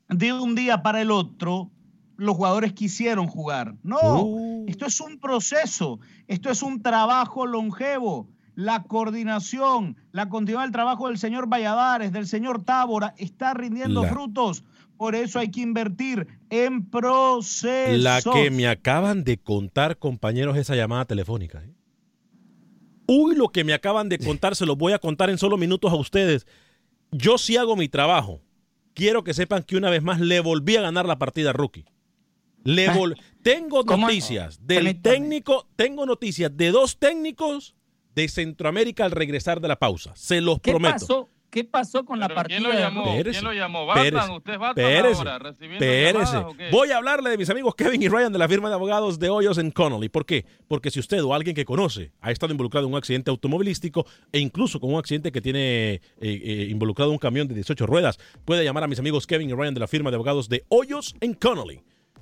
[0.10, 1.72] de un día para el otro
[2.18, 3.76] los jugadores quisieron jugar.
[3.84, 4.66] No, Uh.
[4.68, 8.28] esto es un proceso, esto es un trabajo longevo.
[8.62, 14.10] La coordinación, la continuidad del trabajo del señor Valladares, del señor Tábora, está rindiendo La-
[14.10, 14.64] frutos.
[14.98, 17.98] Por eso hay que invertir en procesos.
[18.04, 21.64] La que me acaban de contar, compañeros, esa llamada telefónica.
[21.64, 21.74] ¿eh?
[23.08, 25.92] Uy, lo que me acaban de contar, se lo voy a contar en solo minutos
[25.92, 26.46] a ustedes.
[27.12, 28.42] Yo sí hago mi trabajo.
[28.94, 31.86] Quiero que sepan que una vez más le volví a ganar la partida a Rookie.
[32.64, 34.06] Le vol- tengo ¿Cómo?
[34.06, 35.16] noticias del Permítame.
[35.16, 37.74] técnico, tengo noticias de dos técnicos
[38.16, 40.12] de Centroamérica al regresar de la pausa.
[40.16, 40.94] Se los ¿Qué prometo.
[40.94, 41.30] pasó?
[41.50, 42.60] ¿Qué pasó con la partida?
[42.60, 43.04] ¿Quién lo llamó?
[43.24, 43.94] ¿Quién lo llamó?
[43.94, 44.14] Pérez.
[44.14, 44.38] ¿Batman?
[44.38, 45.18] ¿Usted es Batman Pérez.
[45.18, 45.38] ahora?
[45.40, 46.14] ¿Recibiendo Pérez.
[46.32, 46.70] llamadas o qué?
[46.72, 49.30] Voy a hablarle de mis amigos Kevin y Ryan de la firma de abogados de
[49.30, 50.08] Hoyos en Connolly.
[50.08, 50.46] ¿Por qué?
[50.70, 54.40] Porque si usted o alguien que conoce ha estado involucrado en un accidente automovilístico e
[54.40, 58.64] incluso con un accidente que tiene eh, eh, involucrado un camión de 18 ruedas, puede
[58.64, 61.34] llamar a mis amigos Kevin y Ryan de la firma de abogados de Hoyos en
[61.34, 61.82] Connolly.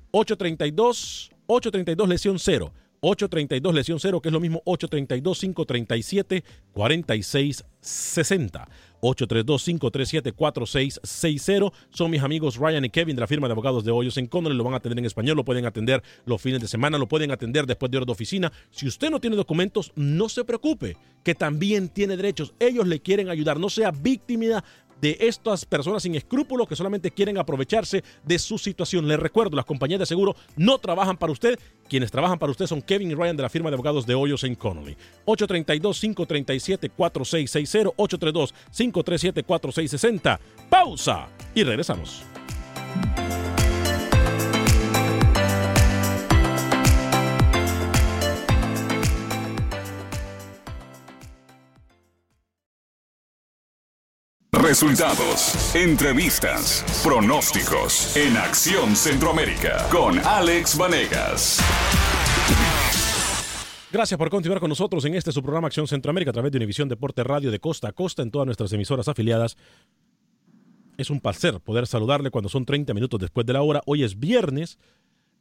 [0.09, 2.73] 832 832 lesión 0.
[3.01, 8.67] 832 lesión 0, que es lo mismo 832 537 4660.
[9.01, 13.91] 832 537 4660 son mis amigos Ryan y Kevin de la firma de abogados de
[13.91, 14.55] Hoyos en Connolly.
[14.55, 17.31] Lo van a atender en español, lo pueden atender los fines de semana, lo pueden
[17.31, 18.51] atender después de horas de oficina.
[18.71, 22.53] Si usted no tiene documentos, no se preocupe, que también tiene derechos.
[22.59, 24.63] Ellos le quieren ayudar, no sea víctima
[25.01, 29.07] de estas personas sin escrúpulos que solamente quieren aprovecharse de su situación.
[29.07, 31.57] Les recuerdo, las compañías de seguro no trabajan para usted.
[31.87, 34.43] Quienes trabajan para usted son Kevin y Ryan de la firma de abogados de Hoyos
[34.43, 34.97] en Connolly.
[35.25, 40.39] 832-537-4660, 832-537-4660.
[40.69, 42.23] Pausa y regresamos.
[54.61, 61.61] Resultados, entrevistas, pronósticos en Acción Centroamérica con Alex Vanegas.
[63.89, 66.89] Gracias por continuar con nosotros en este su programa Acción Centroamérica a través de Univisión
[66.89, 69.55] Deporte Radio de costa a costa en todas nuestras emisoras afiliadas.
[70.97, 73.81] Es un placer poder saludarle cuando son 30 minutos después de la hora.
[73.85, 74.77] Hoy es viernes.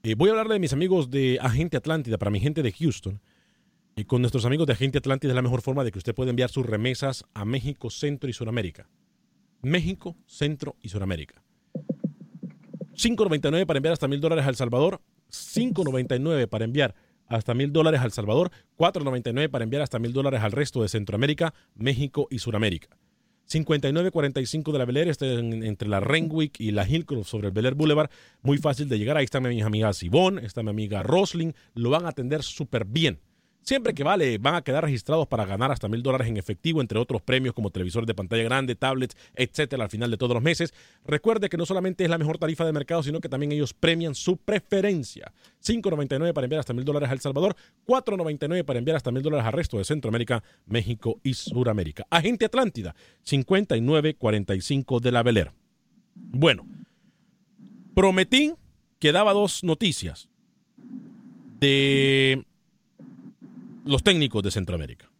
[0.04, 3.20] Eh, voy a hablarle de mis amigos de Agente Atlántida para mi gente de Houston.
[3.96, 6.31] Y con nuestros amigos de Agente Atlántida es la mejor forma de que usted pueda
[6.31, 8.88] enviar sus remesas a México, Centro y Sudamérica.
[9.62, 11.42] México, Centro y Sudamérica.
[12.94, 15.00] 5.99 para enviar hasta mil dólares a El Salvador.
[15.30, 16.94] 5.99 para enviar
[17.26, 18.50] hasta mil dólares a El Salvador.
[18.76, 22.88] 4.99 para enviar hasta mil dólares al resto de Centroamérica, México y Sudamérica.
[23.46, 27.54] 5945 de la Bel Air, este en- entre la Renwick y la Hillcroft sobre el
[27.54, 28.10] Bel Air Boulevard.
[28.42, 29.16] Muy fácil de llegar.
[29.16, 31.52] Ahí están mis amigas Ivonne, está mi amiga Rosling.
[31.74, 33.20] Lo van a atender súper bien.
[33.62, 36.98] Siempre que vale, van a quedar registrados para ganar hasta mil dólares en efectivo, entre
[36.98, 40.72] otros premios como televisores de pantalla grande, tablets, etcétera, al final de todos los meses.
[41.04, 44.14] Recuerde que no solamente es la mejor tarifa de mercado, sino que también ellos premian
[44.14, 45.32] su preferencia.
[45.62, 49.46] 5.99 para enviar hasta mil dólares a El Salvador, 4.99 para enviar hasta mil dólares
[49.46, 52.06] al resto de Centroamérica, México y Suramérica.
[52.08, 52.94] Agente Atlántida,
[53.24, 55.52] 5945 de la Bel Air.
[56.14, 56.66] Bueno,
[57.94, 58.54] prometí
[58.98, 60.28] que daba dos noticias
[61.60, 62.44] de
[63.88, 65.11] los técnicos de Centroamérica.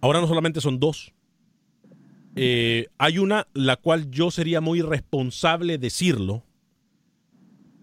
[0.00, 1.12] Ahora no solamente son dos.
[2.34, 6.44] Eh, hay una la cual yo sería muy responsable decirlo,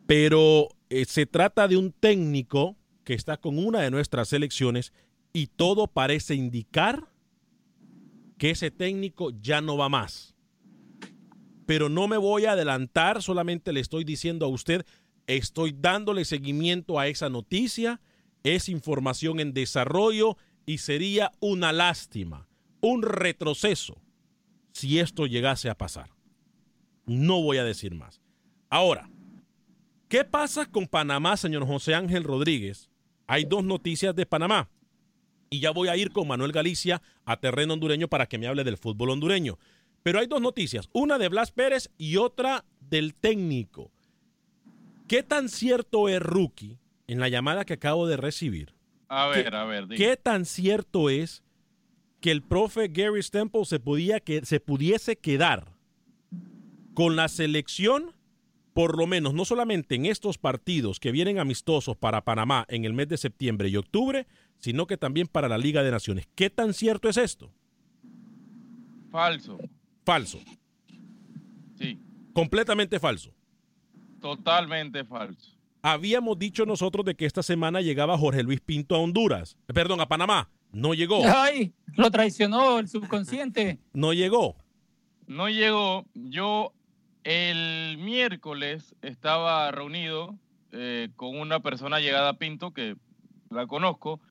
[0.07, 4.91] pero eh, se trata de un técnico que está con una de nuestras selecciones
[5.33, 7.07] y todo parece indicar
[8.39, 10.35] que ese técnico ya no va más.
[11.67, 14.83] Pero no me voy a adelantar, solamente le estoy diciendo a usted,
[15.27, 18.01] estoy dándole seguimiento a esa noticia,
[18.43, 22.47] es información en desarrollo y sería una lástima,
[22.81, 24.01] un retroceso
[24.71, 26.09] si esto llegase a pasar.
[27.05, 28.21] No voy a decir más.
[28.69, 29.09] Ahora,
[30.07, 32.89] ¿qué pasa con Panamá, señor José Ángel Rodríguez?
[33.27, 34.69] Hay dos noticias de Panamá.
[35.49, 38.63] Y ya voy a ir con Manuel Galicia a terreno hondureño para que me hable
[38.63, 39.59] del fútbol hondureño.
[40.01, 43.91] Pero hay dos noticias, una de Blas Pérez y otra del técnico.
[45.07, 48.73] ¿Qué tan cierto es Rookie en la llamada que acabo de recibir?
[49.09, 49.87] A ¿Qué- ver, a ver.
[49.89, 51.43] ¿Qué tan cierto es
[52.21, 55.73] que el profe Gary Stemple se, podía que, se pudiese quedar
[56.93, 58.13] con la selección,
[58.73, 62.93] por lo menos, no solamente en estos partidos que vienen amistosos para Panamá en el
[62.93, 64.25] mes de septiembre y octubre,
[64.59, 66.27] sino que también para la Liga de Naciones?
[66.35, 67.51] ¿Qué tan cierto es esto?
[69.11, 69.57] Falso.
[70.05, 70.39] Falso.
[71.77, 71.99] Sí,
[72.33, 73.31] Completamente falso.
[74.21, 75.52] totalmente falso.
[75.85, 80.07] Habíamos dicho nosotros de que esta semana llegaba Jorge Luis Pinto a Honduras, perdón, a
[80.07, 80.49] Panamá.
[80.71, 81.21] No llegó.
[81.25, 83.79] Ay, lo traicionó el subconsciente.
[83.91, 84.55] No llegó.
[85.27, 86.05] No llegó.
[86.13, 86.71] Yo
[87.25, 90.35] el miércoles estaba reunido
[90.71, 92.95] eh, con una persona llegada a Pinto que
[93.49, 94.21] la conozco.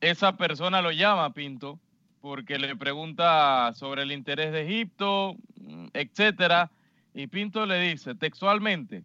[0.00, 1.78] Esa persona lo llama a Pinto
[2.22, 6.72] porque le pregunta sobre el interés de Egipto, mm, etcétera.
[7.12, 9.04] Y Pinto le dice textualmente: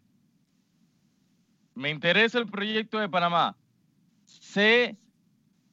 [1.78, 3.56] Me interesa el proyecto de Panamá.
[4.26, 4.98] Sé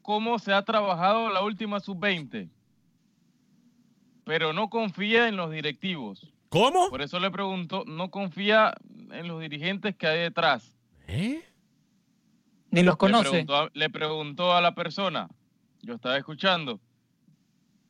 [0.02, 2.50] cómo se ha trabajado la última sub-20,
[4.24, 6.30] pero no confía en los directivos.
[6.50, 6.90] ¿Cómo?
[6.90, 8.74] Por eso le pregunto, no confía
[9.12, 10.76] en los dirigentes que hay detrás.
[11.08, 11.42] ¿Eh?
[12.70, 13.30] Ni los Le conoce.
[13.30, 15.28] preguntó, a, le preguntó a la persona,
[15.80, 16.80] yo estaba escuchando,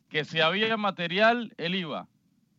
[0.09, 2.07] que si había material, él iba.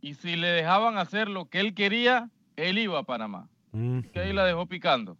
[0.01, 3.47] Y si le dejaban hacer lo que él quería, él iba a Panamá.
[3.71, 5.17] Que ahí la dejó picando.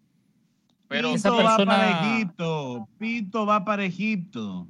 [0.87, 2.87] Pero Pinto esa va para Egipto.
[2.97, 4.67] Pinto va para Egipto.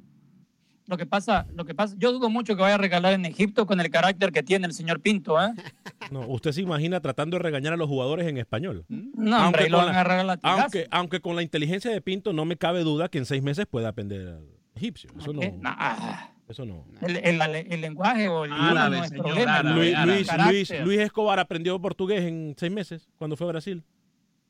[0.88, 3.66] Lo que pasa, lo que pasa, yo dudo mucho que vaya a regalar en Egipto
[3.66, 5.52] con el carácter que tiene el señor Pinto, ¿eh?
[6.12, 8.84] No, usted se imagina tratando de regañar a los jugadores en español.
[8.88, 12.32] No, hombre, ahí lo van a agarrar a aunque, aunque con la inteligencia de Pinto
[12.32, 15.10] no me cabe duda que en seis meses pueda aprender al egipcio.
[15.18, 15.40] Eso no.
[15.60, 16.84] Nah, Eso no.
[17.02, 19.56] el, el- el lenguaje o el Árabe, no es señor, problema.
[19.56, 20.12] árabe, Luis, árabe.
[20.14, 20.54] Luis, Carácter.
[20.54, 23.82] Luis, Luis Escobar aprendió portugués en seis meses cuando fue a Brasil.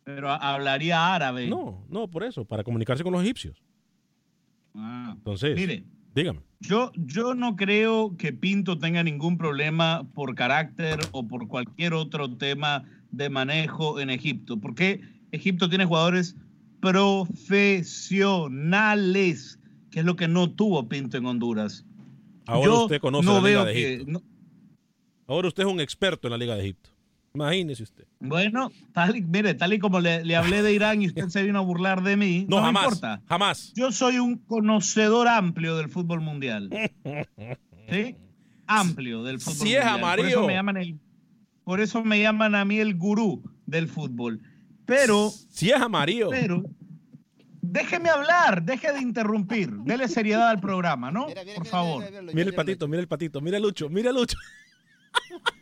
[0.06, 1.48] Pero hablaría árabe.
[1.48, 3.60] No, no, por eso, para comunicarse con los egipcios.
[4.72, 5.14] Ah.
[5.16, 5.82] Entonces, Mire,
[6.14, 6.42] dígame.
[6.60, 12.30] Yo, yo no creo que Pinto tenga ningún problema por carácter o por cualquier otro
[12.36, 15.00] tema de manejo en Egipto, porque
[15.32, 16.36] Egipto tiene jugadores
[16.80, 19.58] profesionales,
[19.90, 21.84] que es lo que no tuvo Pinto en Honduras.
[22.46, 24.12] Ahora Yo usted conoce no la Liga de que- Egipto.
[24.12, 24.22] no-
[25.26, 26.90] Ahora usted es un experto en la Liga de Egipto.
[27.36, 28.04] Imagínese usted.
[28.20, 31.42] bueno, tal y, mire, tal y como le, le hablé de Irán y usted se
[31.42, 32.84] vino a burlar de mí, No, no, me jamás.
[32.84, 33.22] importa.
[33.28, 33.72] Jamás.
[33.74, 36.70] Yo soy un conocedor amplio del fútbol mundial.
[37.90, 38.16] ¿Sí?
[38.66, 40.00] Amplio del fútbol Si es mundial.
[40.00, 40.28] Por amarillo.
[40.28, 40.98] eso, me llaman el-
[41.64, 44.40] por eso me llaman a mí el gurú del fútbol.
[44.86, 46.30] Pero, Si es amarillo.
[46.30, 46.62] pero,
[47.60, 49.70] déjeme hablar, deje de interrumpir.
[49.84, 51.26] Dele seriedad al programa, ¿no?
[51.56, 52.04] Por favor.
[52.32, 54.38] Mira el patito, mira el patito, mira Lucho, mira Lucho.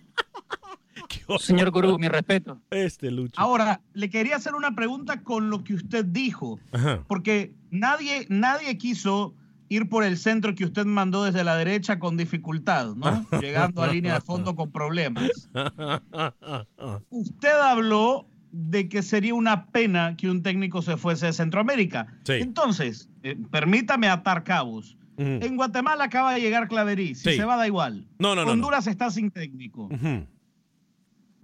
[1.39, 2.61] Señor Gurú, mi respeto.
[2.71, 3.41] Este Lucho.
[3.41, 6.59] Ahora, le quería hacer una pregunta con lo que usted dijo.
[6.73, 7.03] Ajá.
[7.07, 9.35] porque nadie, nadie quiso
[9.69, 13.27] ir por el centro que usted mandó desde la derecha con dificultad, ¿no?
[13.41, 15.49] Llegando a línea de fondo con problemas.
[17.11, 22.07] Usted habló de que sería una pena que un técnico se fuese de Centroamérica.
[22.25, 22.35] Sí.
[22.35, 24.97] Entonces, eh, permítame atar cabos.
[25.17, 27.15] En Guatemala acaba de llegar Claverí.
[27.15, 27.37] Si Sí.
[27.37, 28.09] se va, da igual.
[28.19, 28.53] No, no, no, no.
[28.53, 29.85] Honduras está sin técnico.
[29.85, 30.27] Ujú.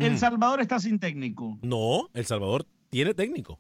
[0.01, 0.19] El Ujú.
[0.19, 1.59] Salvador está sin técnico.
[1.63, 3.59] No, El Salvador tiene técnico.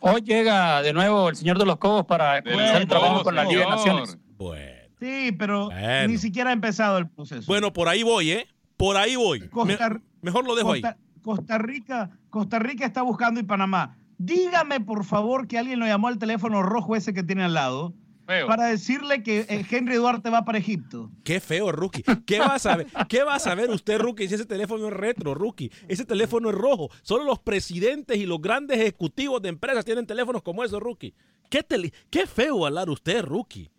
[0.00, 3.44] Hoy llega de nuevo el señor de los Cobos para comenzar el trabajo con la
[3.44, 4.18] Liga de Naciones.
[4.36, 4.78] Bueno.
[5.00, 6.08] Sí, pero Bueno.
[6.08, 7.44] ni siquiera ha empezado el proceso.
[7.46, 8.46] Bueno, por ahí voy, ¿eh?
[8.76, 9.40] Por ahí voy.
[9.64, 9.78] Me-
[10.22, 10.82] mejor lo dejo ahí.
[10.82, 13.96] Costa, Costa Rica, Costa Rica está buscando y Panamá.
[14.18, 17.94] Dígame, por favor, que alguien lo llamó al teléfono rojo ese que tiene al lado
[18.28, 18.46] Feo.
[18.46, 21.10] para decirle que eh, Henry Duarte va para Egipto.
[21.24, 22.02] Qué feo, Rookie.
[22.26, 22.86] ¿Qué va a saber?
[23.08, 25.72] ¿Qué va a saber usted, Rookie, si ese teléfono es retro, Rookie?
[25.88, 26.90] Ese teléfono es rojo.
[27.02, 31.14] Solo los presidentes y los grandes ejecutivos de empresas tienen teléfonos como esos, Rookie.
[31.48, 33.70] ¿Qué, tele- qué feo hablar usted, Rookie.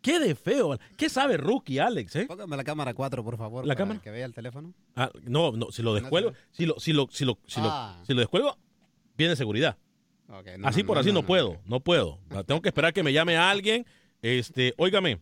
[0.00, 0.78] Qué de feo.
[0.96, 2.14] ¿Qué sabe Rookie, Alex?
[2.14, 2.26] eh?
[2.28, 3.66] Póngame la cámara 4, por favor.
[3.66, 4.00] ¿La para cámara?
[4.00, 4.72] Que vea el teléfono.
[4.94, 8.00] Ah, no, no, si lo descuelgo, si lo, si lo, si lo, si lo, Ah.
[8.06, 8.56] si lo descuelgo,
[9.18, 9.76] viene seguridad.
[10.28, 12.18] No, así no, por no, así no, no, puedo, no puedo.
[12.46, 13.86] Tengo que esperar que me llame alguien.
[14.22, 15.20] Este, óigame,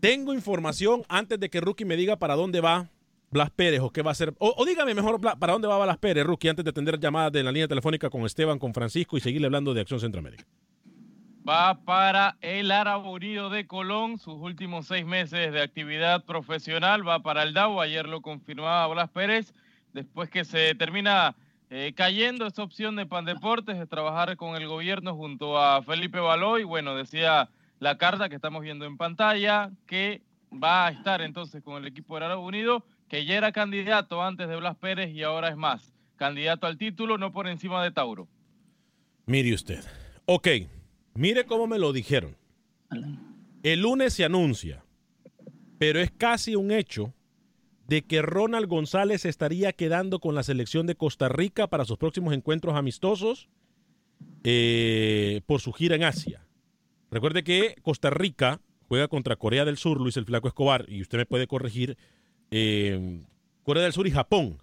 [0.00, 2.90] tengo información antes de que Rookie me diga para dónde va
[3.30, 4.32] Blas Pérez o qué va a hacer.
[4.38, 7.42] O, o dígame mejor para dónde va Blas Pérez, Rookie, antes de atender llamadas de
[7.42, 10.44] la línea telefónica con Esteban, con Francisco y seguirle hablando de Acción Centroamérica.
[11.46, 17.06] Va para el Árabe Unido de Colón, sus últimos seis meses de actividad profesional.
[17.06, 19.52] Va para el DAO, ayer lo confirmaba Blas Pérez,
[19.92, 21.36] después que se termina
[21.70, 26.64] eh, cayendo esa opción de Pandeportes de trabajar con el gobierno junto a Felipe Baloy.
[26.64, 27.48] Bueno, decía
[27.80, 30.22] la carta que estamos viendo en pantalla, que
[30.52, 34.48] va a estar entonces con el equipo del Árabe Unido, que ya era candidato antes
[34.48, 38.28] de Blas Pérez y ahora es más, candidato al título, no por encima de Tauro.
[39.26, 39.84] Mire usted.
[40.26, 40.48] Ok,
[41.14, 42.36] mire cómo me lo dijeron.
[43.62, 44.84] El lunes se anuncia,
[45.78, 47.12] pero es casi un hecho
[47.86, 52.32] de que Ronald González estaría quedando con la selección de Costa Rica para sus próximos
[52.34, 53.48] encuentros amistosos
[54.42, 56.46] eh, por su gira en Asia.
[57.10, 61.18] Recuerde que Costa Rica juega contra Corea del Sur, Luis el Flaco Escobar, y usted
[61.18, 61.96] me puede corregir,
[62.50, 63.22] eh,
[63.62, 64.58] Corea del Sur y Japón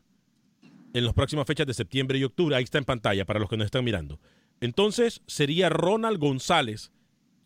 [0.94, 2.56] en las próximas fechas de septiembre y octubre.
[2.56, 4.20] Ahí está en pantalla para los que nos están mirando.
[4.60, 6.92] Entonces sería Ronald González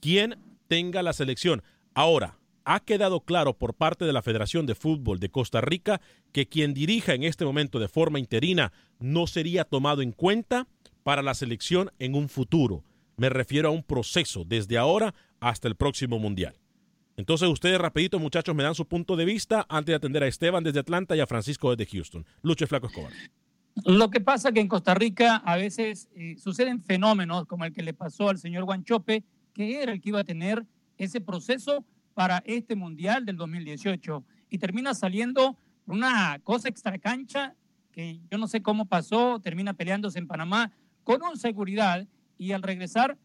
[0.02, 1.64] quien tenga la selección.
[1.94, 6.02] Ahora, ha quedado claro por parte de la Federación de Fútbol de Costa Rica
[6.32, 10.68] que quien dirija en este momento de forma interina no sería tomado en cuenta
[11.04, 12.84] para la selección en un futuro.
[13.18, 16.56] Me refiero a un proceso desde ahora hasta el próximo Mundial.
[17.18, 20.64] Entonces ustedes rapidito muchachos me dan su punto de vista antes de atender a Esteban
[20.64, 22.26] desde Atlanta y a Francisco desde Houston.
[22.42, 23.14] Lucho Flaco Escobar.
[23.86, 27.84] Lo que pasa que en Costa Rica a veces eh, suceden fenómenos como el que
[27.84, 29.24] le pasó al señor Guanchope,
[29.54, 30.66] que era el que iba a tener
[30.98, 31.86] ese proceso
[32.16, 37.54] para este Mundial del 2018 y termina saliendo una cosa extracancha
[37.92, 40.72] que yo no sé cómo pasó, termina peleándose en Panamá
[41.04, 42.08] con un seguridad
[42.38, 43.18] y al regresar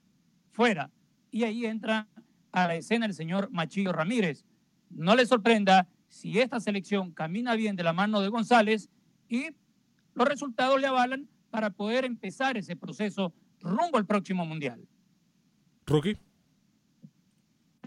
[0.53, 0.91] fuera.
[1.31, 2.09] Y ahí entra
[2.53, 4.45] a la escena el señor Machillo Ramírez.
[4.91, 8.91] no le sorprenda si esta selección camina bien de la mano de González
[9.29, 9.51] y
[10.15, 14.87] los resultados le avalan para poder empezar ese proceso rumbo al próximo mundial.
[15.87, 16.19] Rookie.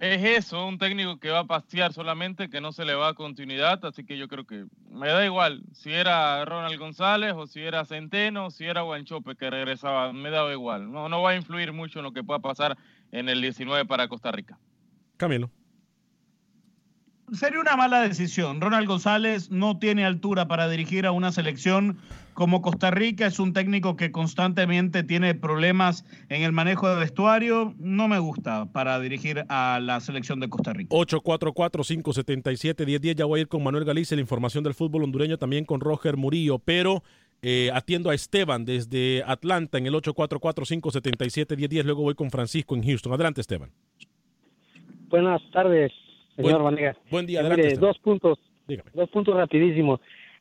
[0.04, 3.14] Es eso, un técnico que va a pasear solamente, que no se le va a
[3.14, 7.62] continuidad, así que yo creo que me da igual si era Ronald González o si
[7.62, 10.92] era Centeno o si era Guanchope que regresaba, me da igual.
[10.92, 12.78] No, no va a influir mucho en lo que pueda pasar
[13.14, 14.60] en el 19 para Costa Rica.
[15.16, 15.50] Camilo.
[17.32, 18.62] Sería una mala decisión.
[18.62, 21.98] Ronald González no tiene altura para dirigir a una selección
[22.34, 23.26] como Costa Rica.
[23.26, 27.74] Es un técnico que constantemente tiene problemas en el manejo de vestuario.
[27.80, 30.96] No me gusta para dirigir a la selección de Costa Rica.
[30.96, 33.16] 844-577-1010.
[33.16, 36.18] Ya voy a ir con Manuel Galicia, la información del fútbol hondureño, también con Roger
[36.18, 37.04] Murillo, pero
[37.42, 41.84] eh, atiendo a Esteban desde Atlanta en el 844-577-1010.
[41.84, 43.14] Luego voy con Francisco en Houston.
[43.14, 43.72] Adelante, Esteban.
[45.10, 45.92] Buenas tardes,
[46.36, 46.98] señor Buen- Vanegas.
[47.10, 47.90] buen día, Eh, adelante, mire, Esteban.
[47.92, 48.40] dos puntos.
[48.94, 50.00] Dos puntos rapidísimos.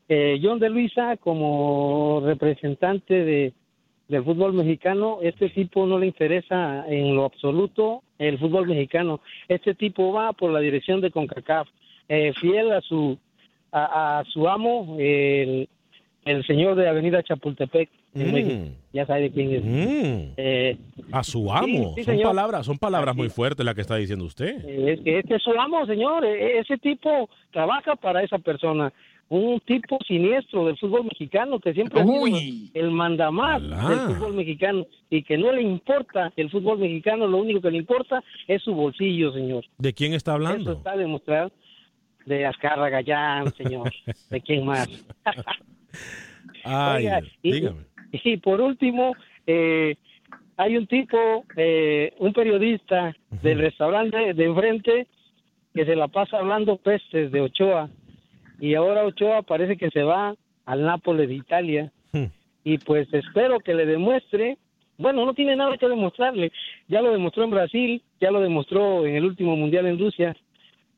[0.09, 3.53] Eh, John de Luisa, como representante de,
[4.07, 9.21] del fútbol mexicano, este tipo no le interesa en lo absoluto el fútbol mexicano.
[9.47, 11.67] Este tipo va por la dirección de CONCACAF,
[12.09, 13.17] eh, fiel a su
[13.71, 15.67] a, a su amo, el,
[16.25, 17.89] el señor de Avenida Chapultepec.
[18.15, 18.75] Mm.
[18.93, 19.63] Ya sabe de quién es.
[19.63, 20.33] Mm.
[20.37, 20.77] Eh,
[21.11, 21.93] A su amo.
[21.95, 24.63] sí, son palabras, son palabras muy fuertes las que está diciendo usted.
[24.65, 26.23] Es que este es su amo, señor.
[26.25, 28.93] E- Ese tipo trabaja para esa persona.
[29.29, 32.37] Un tipo siniestro del fútbol mexicano que siempre ha sido
[32.75, 37.61] el mandamás del fútbol mexicano y que no le importa el fútbol mexicano, lo único
[37.61, 39.63] que le importa es su bolsillo, señor.
[39.79, 40.73] ¿De quién está Eso hablando?
[40.73, 41.51] está demostrado
[42.27, 43.91] de Azcárraga Gallán, señor.
[44.29, 44.87] ¿De quién más?
[46.63, 47.81] Ay, Oiga, y, dígame.
[47.81, 47.92] y
[48.41, 49.15] por último,
[49.47, 49.95] eh,
[50.57, 55.07] hay un tipo, eh, un periodista del restaurante de enfrente
[55.73, 57.89] que se la pasa hablando pestes de Ochoa.
[58.59, 60.35] Y ahora Ochoa parece que se va
[60.65, 61.91] al Nápoles de Italia.
[62.65, 64.57] Y pues espero que le demuestre,
[64.97, 66.51] bueno, no tiene nada que demostrarle.
[66.87, 70.35] Ya lo demostró en Brasil, ya lo demostró en el último Mundial en Rusia.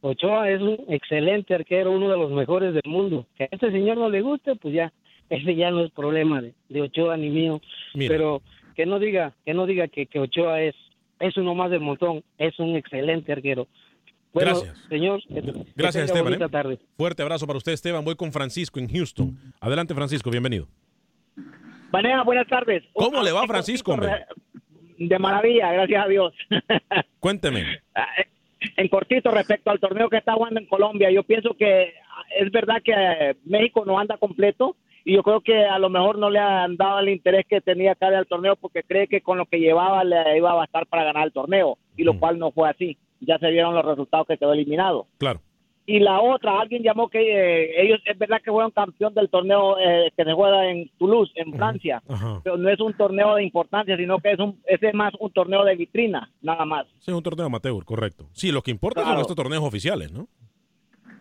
[0.01, 3.25] Ochoa es un excelente arquero, uno de los mejores del mundo.
[3.35, 4.93] Que a este señor no le guste, pues ya,
[5.29, 7.61] ese ya no es problema de, de Ochoa ni mío.
[7.93, 8.13] Mira.
[8.13, 8.41] Pero
[8.75, 10.75] que no diga, que no diga que, que Ochoa es,
[11.19, 13.67] es uno más del montón, es un excelente arquero.
[14.33, 14.77] Bueno, Gracias.
[14.89, 15.21] señor,
[15.75, 16.33] Gracias, Esteban.
[16.33, 16.49] ¿eh?
[16.49, 16.77] tarde.
[16.97, 18.03] Fuerte abrazo para usted, Esteban.
[18.03, 19.37] Voy con Francisco en Houston.
[19.61, 20.67] Adelante, Francisco, bienvenido.
[21.89, 22.83] Vanega, buenas tardes.
[22.93, 24.25] ¿Cómo le va, Francisco, hombre?
[24.97, 26.33] De maravilla, gracias a Dios.
[27.21, 27.79] Cuénteme.
[28.75, 31.93] en cortito respecto al torneo que está jugando en Colombia, yo pienso que
[32.37, 36.17] es verdad que eh, México no anda completo y yo creo que a lo mejor
[36.17, 39.37] no le han dado el interés que tenía acá al torneo porque cree que con
[39.37, 42.51] lo que llevaba le iba a bastar para ganar el torneo y lo cual no
[42.51, 42.97] fue así.
[43.21, 45.07] Ya se vieron los resultados que quedó eliminado.
[45.19, 45.39] Claro.
[45.87, 49.77] Y la otra, alguien llamó que eh, ellos, es verdad que fueron campeón del torneo
[49.77, 52.01] eh, que se juega en Toulouse, en Francia,
[52.43, 55.31] pero no es un torneo de importancia, sino que es, un, ese es más un
[55.31, 56.87] torneo de vitrina, nada más.
[57.01, 58.25] Sí, es un torneo amateur, correcto.
[58.33, 59.21] Sí, lo que importa son Claro.
[59.21, 60.27] estos torneos oficiales, ¿no?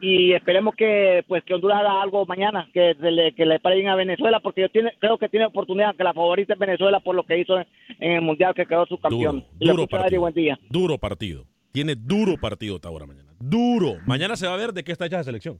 [0.07, 3.77] Y esperemos que pues que Honduras haga algo mañana, que se le, que le pare
[3.77, 7.01] bien a Venezuela, porque yo tiene, creo que tiene oportunidad, que la favorita es Venezuela
[7.01, 7.67] por lo que hizo en,
[8.01, 9.45] en el Mundial que quedó su campeón.
[9.59, 10.21] Duro partido.
[10.21, 10.59] buen día.
[10.69, 11.47] Duro partido.
[11.73, 13.33] Tiene duro partido Taura mañana.
[13.41, 13.97] Duro.
[14.07, 15.59] Mañana se va a ver de qué está hecha la selección.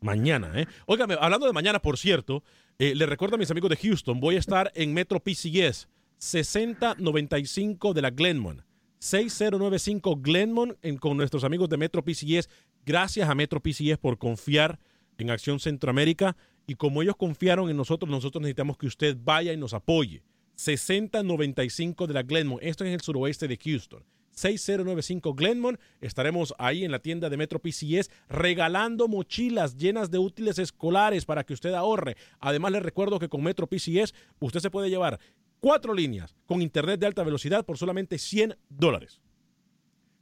[0.00, 0.66] Mañana, ¿eh?
[0.86, 2.42] Óigame, hablando de mañana, por cierto,
[2.78, 7.92] eh, le recuerdo a mis amigos de Houston, voy a estar en Metro PCS 6095
[7.94, 8.60] de la Glenmont.
[8.98, 12.48] 6095 Glenmont en- con nuestros amigos de Metro PCS.
[12.84, 14.78] Gracias a Metro PCS por confiar
[15.18, 16.36] en Acción Centroamérica.
[16.66, 20.22] Y como ellos confiaron en nosotros, nosotros necesitamos que usted vaya y nos apoye.
[20.56, 22.62] 6095 de la Glenmont.
[22.62, 24.04] Esto es en el suroeste de Houston.
[24.32, 25.80] 6095 Glenmont.
[26.00, 31.44] Estaremos ahí en la tienda de Metro PCS regalando mochilas llenas de útiles escolares para
[31.44, 32.16] que usted ahorre.
[32.40, 35.20] Además, les recuerdo que con Metro PCS usted se puede llevar
[35.60, 39.20] cuatro líneas con internet de alta velocidad por solamente 100 dólares.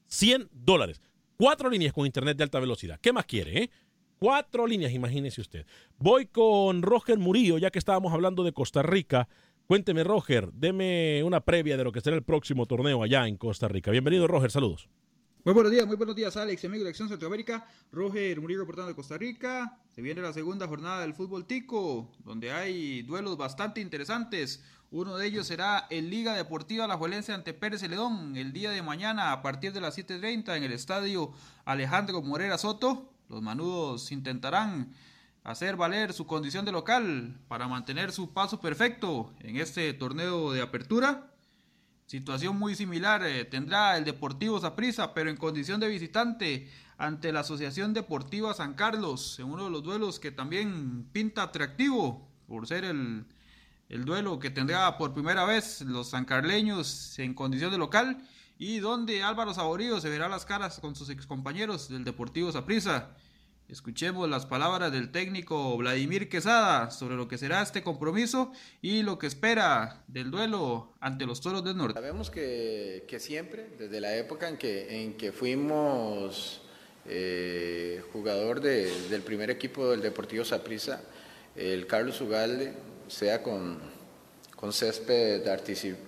[0.08, 1.00] 100 dólares.
[1.36, 2.98] Cuatro líneas con internet de alta velocidad.
[3.00, 3.70] ¿Qué más quiere, eh?
[4.18, 5.66] Cuatro líneas, imagínese usted.
[5.98, 9.28] Voy con Roger Murillo, ya que estábamos hablando de Costa Rica.
[9.66, 13.66] Cuénteme, Roger, deme una previa de lo que será el próximo torneo allá en Costa
[13.68, 13.90] Rica.
[13.90, 14.88] Bienvenido, Roger, saludos.
[15.44, 17.66] Muy buenos días, muy buenos días, Alex, amigo de Acción Centroamérica.
[17.90, 19.76] Roger Murillo reportando de Costa Rica.
[19.90, 24.62] Se viene la segunda jornada del fútbol tico, donde hay duelos bastante interesantes.
[24.92, 28.82] Uno de ellos será el Liga Deportiva La Juelense ante Pérez Celedón el día de
[28.82, 31.32] mañana a partir de las 7:30 en el estadio
[31.64, 33.10] Alejandro Morera Soto.
[33.30, 34.92] Los manudos intentarán
[35.44, 40.60] hacer valer su condición de local para mantener su paso perfecto en este torneo de
[40.60, 41.32] apertura.
[42.04, 47.40] Situación muy similar eh, tendrá el Deportivo Saprissa, pero en condición de visitante ante la
[47.40, 52.84] Asociación Deportiva San Carlos, en uno de los duelos que también pinta atractivo por ser
[52.84, 53.24] el,
[53.92, 58.16] el duelo que tendrá por primera vez los sancarleños en condición de local
[58.58, 63.10] y donde Álvaro Saborío se verá las caras con sus excompañeros del Deportivo Saprissa.
[63.68, 69.18] Escuchemos las palabras del técnico Vladimir Quesada sobre lo que será este compromiso y lo
[69.18, 71.92] que espera del duelo ante los Toros del Norte.
[71.92, 76.62] Sabemos que, que siempre, desde la época en que, en que fuimos
[77.06, 81.02] eh, jugador de, del primer equipo del Deportivo Saprissa,
[81.54, 82.72] el Carlos Ugalde,
[83.12, 83.78] sea con,
[84.56, 85.46] con césped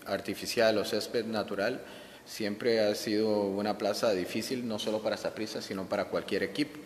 [0.07, 1.83] artificial o césped natural,
[2.25, 6.79] siempre ha sido una plaza difícil, no solo para Saprissa, sino para cualquier equipo.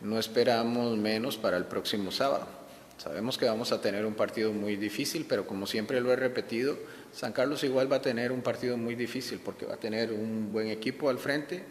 [0.00, 2.46] No esperamos menos para el próximo sábado.
[2.98, 6.76] Sabemos que vamos a tener un partido muy difícil, pero como siempre lo he repetido,
[7.12, 10.52] San Carlos igual va a tener un partido muy difícil porque va a tener un
[10.52, 11.64] buen equipo al frente,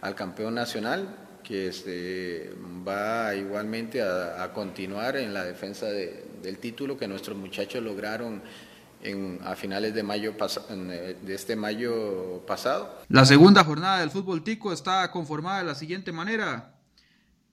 [0.00, 1.08] al campeón nacional,
[1.44, 2.52] que este,
[2.86, 8.42] va igualmente a, continuar en la defensa del título que nuestros muchachos lograron
[9.42, 10.34] a finales de mayo
[10.70, 13.02] eh, de este mayo pasado.
[13.08, 16.74] La segunda jornada del fútbol tico está conformada de la siguiente manera.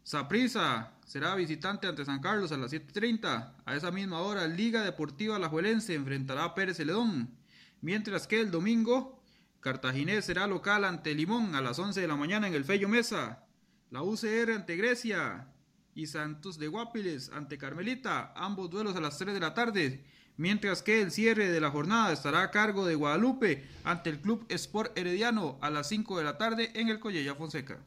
[0.03, 3.53] Saprisa será visitante ante San Carlos a las 7.30.
[3.65, 7.29] A esa misma hora, Liga Deportiva Alajuelense enfrentará a Pérez Celedón.
[7.81, 9.21] Mientras que el domingo,
[9.59, 13.43] Cartaginés será local ante Limón a las 11 de la mañana en el Fello Mesa.
[13.91, 15.49] La UCR ante Grecia
[15.93, 20.05] y Santos de Guapiles ante Carmelita, ambos duelos a las 3 de la tarde.
[20.37, 24.45] Mientras que el cierre de la jornada estará a cargo de Guadalupe ante el Club
[24.47, 27.83] Sport Herediano a las 5 de la tarde en el Collella Fonseca.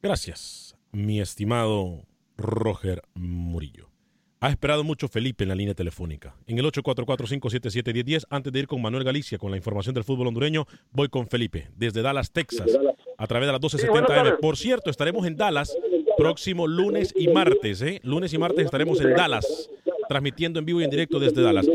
[0.00, 2.06] Gracias mi estimado
[2.36, 3.90] Roger Murillo.
[4.38, 6.36] Ha esperado mucho Felipe en la línea telefónica.
[6.46, 10.66] En el 844-577-1010, antes de ir con Manuel Galicia con la información del fútbol hondureño,
[10.92, 12.70] voy con Felipe, desde Dallas, Texas,
[13.18, 14.38] a través de las 1270 AM.
[14.40, 15.76] Por cierto, estaremos en Dallas
[16.16, 17.82] próximo lunes y martes.
[17.82, 18.00] ¿eh?
[18.02, 19.70] Lunes y martes estaremos en Dallas,
[20.08, 21.68] transmitiendo en vivo y en directo desde Dallas.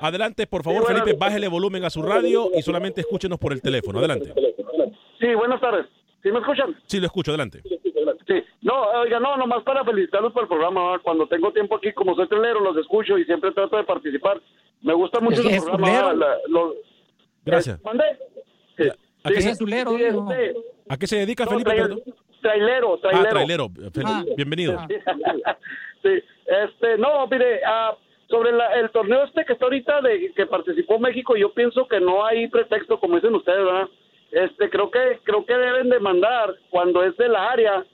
[0.00, 3.98] Adelante, por favor, Felipe, bájele volumen a su radio y solamente escúchenos por el teléfono.
[3.98, 4.32] Adelante.
[5.18, 5.86] Sí, buenas tardes.
[6.22, 6.76] ¿Sí me escuchan?
[6.86, 7.30] Sí, lo escucho.
[7.30, 7.62] Adelante.
[8.26, 10.98] Sí, no, oiga, no, nomás para felicitarlos por el programa.
[11.02, 14.40] Cuando tengo tiempo aquí, como soy telero, los escucho y siempre trato de participar.
[14.82, 16.36] Me gusta mucho el programa.
[17.44, 17.80] Gracias.
[18.78, 18.92] Eh,
[19.24, 20.54] ¿A, qué se, este,
[20.88, 21.70] ¿A qué se dedica Felipe?
[22.40, 23.26] trailero, trailero.
[23.26, 23.68] Ah, trailero.
[24.04, 24.24] Ah.
[24.36, 24.78] bienvenido.
[26.02, 27.96] sí, este, no, mire, ah,
[28.28, 32.24] sobre el torneo este que está ahorita de que participó México, yo pienso que no
[32.24, 33.88] hay pretexto, como dicen ustedes, ¿verdad?
[34.30, 37.84] Este, creo que creo que deben de mandar cuando es de la área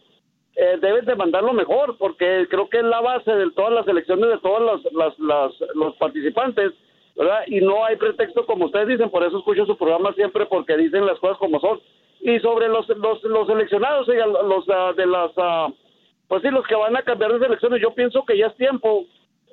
[0.57, 4.29] eh, deben de mandarlo mejor, porque creo que es la base de todas las elecciones
[4.31, 6.73] de todos los, los participantes,
[7.17, 7.45] ¿verdad?
[7.47, 11.07] Y no hay pretexto, como ustedes dicen, por eso escucho su programa siempre, porque dicen
[11.07, 11.81] las cosas como son.
[12.21, 15.75] Y sobre los, los, los seleccionados, los ah, de las, uh,
[16.29, 19.05] pues sí, los que van a cambiar de selecciones, yo pienso que ya es tiempo,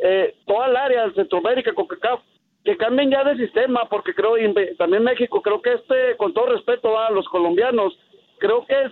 [0.01, 2.22] eh, toda el área de Centroamérica, CONCACAF,
[2.64, 4.36] que cambien ya de sistema, porque creo,
[4.78, 7.97] también México, creo que este, con todo respeto a los colombianos,
[8.38, 8.91] creo que es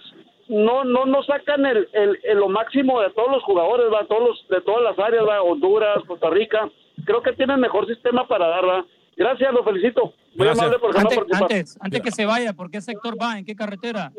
[0.49, 4.05] no no no sacan el, el, lo máximo de todos los jugadores, ¿va?
[4.05, 5.41] todos los, de todas las áreas, ¿va?
[5.41, 6.69] Honduras, Costa Rica.
[7.05, 8.85] Creo que tienen mejor sistema para dar, ¿va?
[9.17, 10.13] Gracias, lo felicito.
[10.35, 13.37] Muy amable por antes, antes, antes que se vaya, ¿por qué sector va?
[13.37, 14.13] ¿En qué carretera?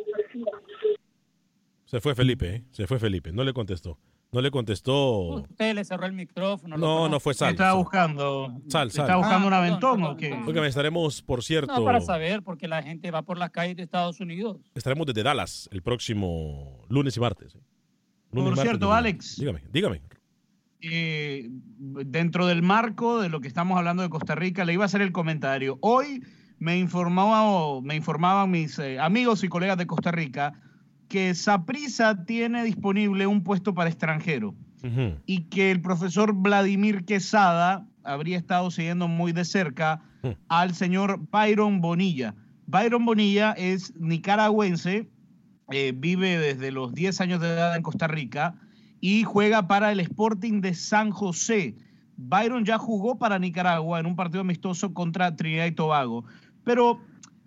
[1.86, 2.64] Se fue Felipe, ¿eh?
[2.70, 3.98] se fue Felipe, no le contestó.
[4.32, 5.40] No le contestó.
[5.40, 6.76] Usted le cerró el micrófono.
[6.76, 7.50] No, no fue Sal.
[7.50, 8.54] Estaba buscando.
[8.68, 9.06] Sal, Sal.
[9.06, 10.40] ¿Está buscando un aventón o qué?
[10.44, 11.74] Porque estaremos, por cierto.
[11.74, 14.58] No, para saber, porque la gente va por las calles de Estados Unidos.
[14.74, 17.56] Estaremos desde Dallas el próximo lunes y martes.
[17.56, 17.60] ¿eh?
[18.30, 19.36] por cierto, Alex.
[19.36, 20.02] Dígame, dígame.
[20.82, 24.86] Eh, dentro del marco de lo que estamos hablando de Costa Rica, le iba a
[24.86, 25.78] hacer el comentario.
[25.82, 26.22] Hoy
[26.58, 30.54] me, informaba, me informaban mis eh, amigos y colegas de Costa Rica
[31.08, 34.54] que Saprisa tiene disponible un puesto para extranjero
[35.26, 40.02] y que el profesor Vladimir Quesada habría estado siguiendo muy de cerca
[40.48, 42.34] al señor Byron Bonilla.
[42.66, 45.10] Byron Bonilla es nicaragüense,
[45.70, 48.54] eh, vive desde los 10 años de edad en Costa Rica
[49.00, 51.76] y juega para el Sporting de San José.
[52.16, 56.24] Byron ya jugó para Nicaragua en un partido amistoso contra Trinidad y Tobago.
[56.64, 57.00] Pero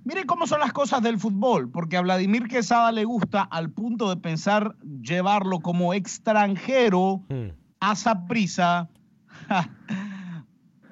[0.06, 4.10] Miren cómo son las cosas del fútbol, porque a Vladimir Quesada le gusta al punto
[4.10, 7.48] de pensar llevarlo como extranjero mm.
[7.80, 8.90] a Saprisa,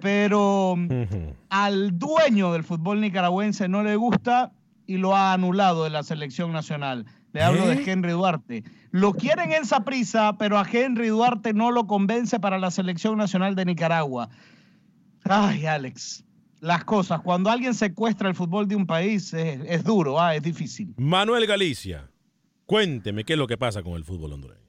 [0.01, 0.77] pero
[1.49, 4.53] al dueño del fútbol nicaragüense no le gusta
[4.87, 7.05] y lo ha anulado de la selección nacional.
[7.33, 7.83] Le hablo de.
[7.89, 8.63] Henry Duarte.
[8.91, 13.55] Lo quieren en Saprisa, pero a Henry Duarte no lo convence para la selección nacional
[13.55, 14.29] de Nicaragua.
[15.23, 16.23] Ay, Alex.
[16.59, 17.21] las cosas.
[17.21, 20.93] Cuando alguien secuestra el fútbol de un país es, es duro, ah, es difícil.
[20.97, 22.09] Manuel Galicia,
[22.65, 24.61] cuénteme qué es lo que pasa con el fútbol hondureño.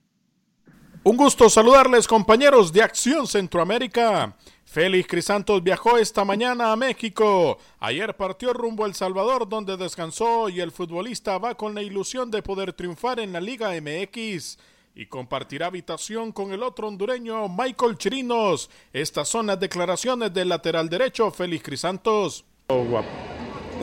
[1.05, 4.37] Un gusto saludarles compañeros de Acción Centroamérica.
[4.73, 7.59] Félix Crisantos viajó esta mañana a México.
[7.79, 12.31] Ayer partió rumbo a El Salvador donde descansó y el futbolista va con la ilusión
[12.31, 14.59] de poder triunfar en la Liga MX
[14.95, 18.71] y compartirá habitación con el otro hondureño Michael Chirinos.
[18.95, 22.47] Estas son las declaraciones del lateral derecho Félix Crisantos.
[22.69, 22.83] Oh,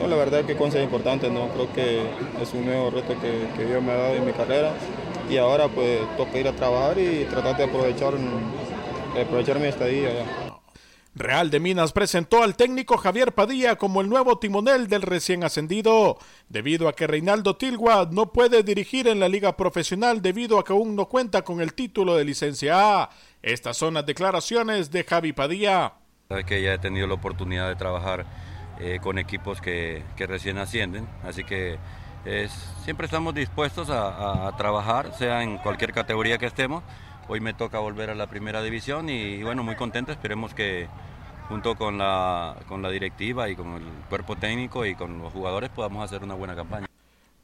[0.08, 1.50] la verdad que cosas importantes, ¿no?
[1.50, 2.02] Creo que
[2.42, 4.74] es un nuevo reto que, que Dios me ha dado en mi carrera
[5.30, 8.14] y ahora pues toca ir a trabajar y tratar de aprovechar,
[9.16, 10.12] aprovechar mi estadía.
[10.12, 10.49] Ya.
[11.20, 16.18] Real de Minas presentó al técnico Javier Padilla como el nuevo timonel del recién ascendido,
[16.48, 20.72] debido a que Reinaldo Tilgua no puede dirigir en la liga profesional debido a que
[20.72, 23.10] aún no cuenta con el título de licencia A.
[23.42, 25.92] Estas son las declaraciones de Javi Padilla.
[26.30, 28.24] Sabes que ya he tenido la oportunidad de trabajar
[28.80, 31.78] eh, con equipos que, que, recién ascienden, así que
[32.24, 32.50] es,
[32.84, 36.82] siempre estamos dispuestos a, a, a trabajar, sea en cualquier categoría que estemos
[37.30, 40.88] hoy me toca volver a la primera división y, y, bueno, muy contento, esperemos que
[41.48, 45.70] junto con la, con la directiva y con el cuerpo técnico y con los jugadores
[45.70, 46.86] podamos hacer una buena campaña.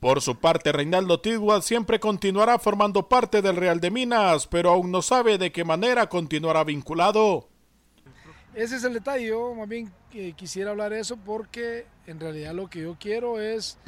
[0.01, 4.91] Por su parte, Reinaldo Tidwell siempre continuará formando parte del Real de Minas, pero aún
[4.91, 7.49] no sabe de qué manera continuará vinculado.
[8.55, 12.55] Ese es el detalle, yo más bien eh, quisiera hablar de eso porque en realidad
[12.55, 13.78] lo que yo quiero es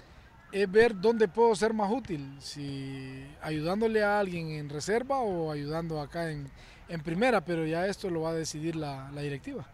[0.53, 6.01] es ver dónde puedo ser más útil, si ayudándole a alguien en reserva o ayudando
[6.01, 6.51] acá en,
[6.89, 9.67] en primera, pero ya esto lo va a decidir la, la, directiva.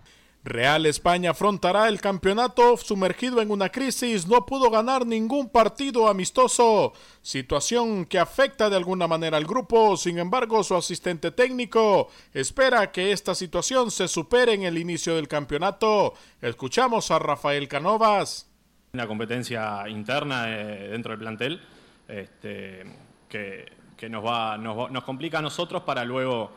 [0.43, 6.93] Real España afrontará el campeonato sumergido en una crisis, no pudo ganar ningún partido amistoso,
[7.23, 13.13] situación que afecta de alguna manera al grupo, sin embargo su asistente técnico espera que
[13.13, 16.13] esta situación se supere en el inicio del campeonato.
[16.43, 18.54] Escuchamos a Rafael Canovas
[18.95, 21.61] una competencia interna eh, dentro del plantel
[22.09, 22.85] este,
[23.29, 26.53] que, nos, va, nos, nos, complica a nosotros para luego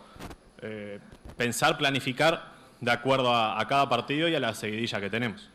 [0.61, 0.99] eh,
[1.35, 5.49] pensar, planificar de acuerdo a cada partido y a la seguidilla que tenemos.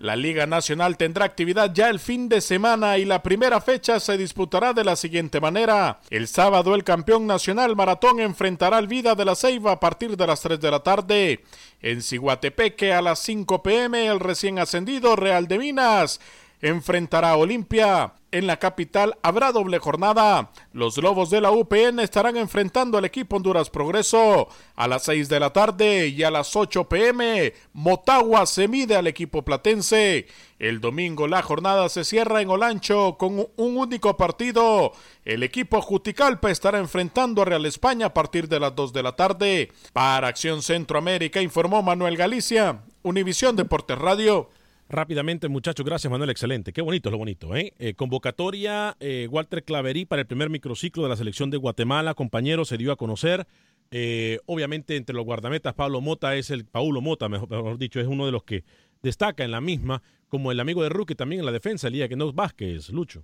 [0.00, 4.16] La Liga Nacional tendrá actividad ya el fin de semana y la primera fecha se
[4.16, 6.00] disputará de la siguiente manera.
[6.08, 10.26] El sábado el campeón nacional Maratón enfrentará al Vida de la Ceiba a partir de
[10.26, 11.44] las 3 de la tarde.
[11.82, 16.18] En Ciguatepeque a las 5 pm el recién ascendido Real de Minas
[16.60, 18.14] enfrentará a Olimpia.
[18.32, 20.52] En la capital habrá doble jornada.
[20.72, 25.40] Los Lobos de la UPN estarán enfrentando al equipo Honduras Progreso a las 6 de
[25.40, 27.52] la tarde y a las 8 pm.
[27.72, 30.28] Motagua se mide al equipo platense.
[30.60, 34.92] El domingo la jornada se cierra en Olancho con un único partido.
[35.24, 39.16] El equipo Juticalpa estará enfrentando a Real España a partir de las 2 de la
[39.16, 39.72] tarde.
[39.92, 44.50] Para Acción Centroamérica informó Manuel Galicia, Univisión Deportes Radio.
[44.90, 46.72] Rápidamente, muchachos, gracias Manuel, excelente.
[46.72, 47.54] Qué bonito es lo bonito.
[47.54, 47.72] ¿eh?
[47.78, 52.64] eh convocatoria, eh, Walter Claverí para el primer microciclo de la selección de Guatemala, compañero,
[52.64, 53.46] se dio a conocer.
[53.92, 58.08] Eh, obviamente, entre los guardametas, Pablo Mota es el, Paulo Mota, mejor, mejor, dicho, es
[58.08, 58.64] uno de los que
[59.00, 62.16] destaca en la misma, como el amigo de Rookie también en la defensa, Elías que
[62.16, 63.22] no Vázquez, Lucho.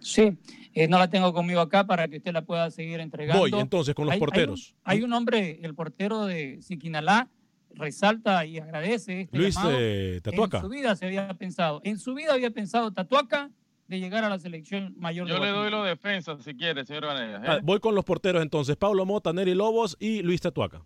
[0.00, 0.38] Sí,
[0.88, 3.42] no la tengo conmigo acá para que usted la pueda seguir entregando.
[3.42, 4.74] Voy entonces con los hay, porteros.
[4.82, 7.28] Hay un, hay un, hombre, el portero de Siquinalá,
[7.74, 9.76] resalta y agradece este Luis llamado.
[9.78, 10.58] Eh, Tatuaca.
[10.58, 13.50] En su vida se había pensado, en su vida había pensado Tatuaca
[13.86, 17.06] de llegar a la selección mayor Yo de le doy los defensas si quiere, señor
[17.06, 17.42] Vanegas.
[17.42, 17.46] ¿eh?
[17.48, 20.82] Ah, voy con los porteros entonces, Pablo Mota, Neri Lobos y Luis Tatuaca.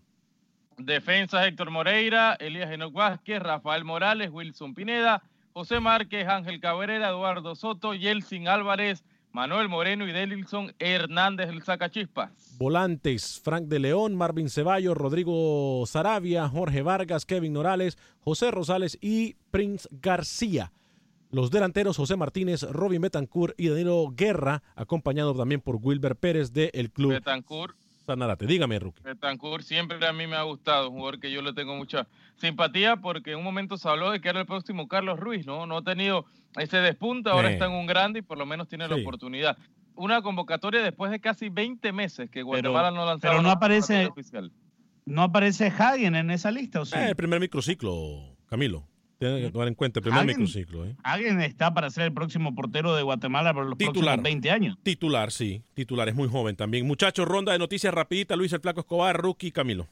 [0.77, 5.21] Defensas Héctor Moreira, Elías Enoc Vázquez, Rafael Morales, Wilson Pineda,
[5.53, 9.03] José Márquez, Ángel Cabrera, Eduardo Soto, Yelsin Álvarez,
[9.33, 12.55] Manuel Moreno y Delilson Hernández el Sacachispas.
[12.59, 19.35] Volantes, Frank de León, Marvin Ceballos, Rodrigo Sarabia, Jorge Vargas, Kevin Morales, José Rosales y
[19.49, 20.71] Prince García.
[21.31, 26.69] Los delanteros José Martínez, Robin Betancourt y Danilo Guerra, acompañado también por Wilber Pérez del
[26.71, 27.75] el club Betancourt.
[28.05, 28.45] Sanarate.
[28.45, 29.01] Dígame, Rookie.
[29.03, 32.97] Betancourt siempre a mí me ha gustado, un jugador que yo le tengo mucha simpatía
[32.97, 35.65] porque en un momento se habló de que era el próximo Carlos Ruiz, ¿no?
[35.65, 36.25] No ha tenido
[36.57, 37.53] ese despunta, ahora Eh.
[37.53, 39.01] está en un grande y por lo menos tiene la Sí.
[39.01, 39.57] oportunidad.
[39.95, 44.51] Una convocatoria después de casi 20 meses que Guatemala no lanzaba pero no aparece- oficial.
[45.05, 46.95] ¿No aparece Hagen en esa lista o sí?
[46.97, 48.87] Eh, el primer microciclo, Camilo.
[49.19, 50.85] Tiene que tomar en cuenta el primer Alguien- microciclo.
[50.85, 50.95] ¿eh?
[51.03, 54.15] Hagen está para ser el próximo portero de Guatemala por los Titular.
[54.15, 54.77] próximos 20 años.
[54.83, 55.63] Titular, sí.
[55.73, 56.85] Titular, es muy joven también.
[56.85, 58.35] Muchachos, ronda de noticias rapidita.
[58.35, 59.87] Luis el Flaco Escobar, Rookie, Camilo.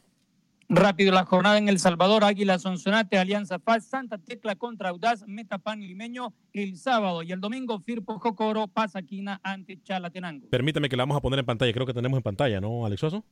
[0.74, 5.82] Rápido la jornada en El Salvador, Águila Sonsonate, Alianza Paz, Santa Tecla contra Audaz, Metapan
[5.82, 10.48] Limeño el sábado y el domingo Firpo Jocoro, Pasaquina ante Chalatenango.
[10.50, 11.74] Permítame que la vamos a poner en pantalla.
[11.74, 13.26] Creo que tenemos en pantalla, ¿no, Alex Oso?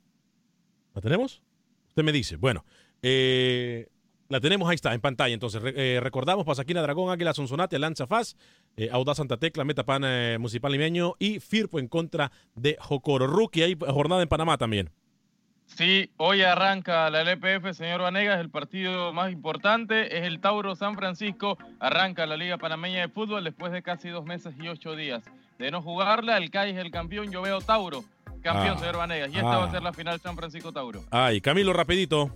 [0.93, 1.41] ¿La tenemos?
[1.87, 2.35] Usted me dice.
[2.35, 2.65] Bueno,
[3.01, 3.87] eh,
[4.29, 5.33] La tenemos ahí está, en pantalla.
[5.33, 8.35] Entonces, eh, recordamos Pasaquina Dragón, Águila Sonsonate, Lanza Faz,
[8.77, 13.25] eh, Audaz Santa Tecla, Metapan eh, Municipal Limeño y Firpo en contra de Jocoro.
[13.25, 14.91] Rookie, hay jornada en Panamá también.
[15.65, 20.95] Sí, hoy arranca la LPF, señor Vanegas, el partido más importante es el Tauro San
[20.95, 25.23] Francisco, arranca la Liga Panameña de Fútbol después de casi dos meses y ocho días
[25.59, 28.03] de no jugarla, el CAI es el campeón, yo veo Tauro,
[28.41, 28.79] campeón, Ah.
[28.79, 29.67] señor Vanegas, y esta va Ah.
[29.67, 31.03] a ser la final San Francisco-Tauro.
[31.11, 32.31] Ay, Camilo, rapidito.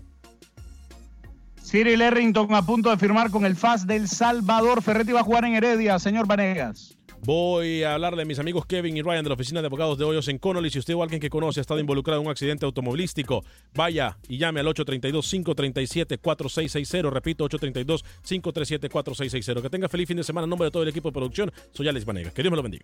[1.63, 4.81] Cyril Errington a punto de firmar con el FAS del Salvador.
[4.81, 6.97] Ferretti va a jugar en Heredia, señor Vanegas.
[7.25, 10.03] Voy a hablar de mis amigos Kevin y Ryan de la oficina de abogados de
[10.03, 10.69] Hoyos en Connolly.
[10.69, 14.37] Si usted o alguien que conoce ha estado involucrado en un accidente automovilístico, vaya y
[14.37, 17.09] llame al 832-537-4660.
[17.09, 19.61] Repito, 832-537-4660.
[19.61, 21.49] Que tenga feliz fin de semana en nombre de todo el equipo de producción.
[21.71, 22.33] Soy Alex Vanegas.
[22.33, 22.83] Que Dios me lo bendiga.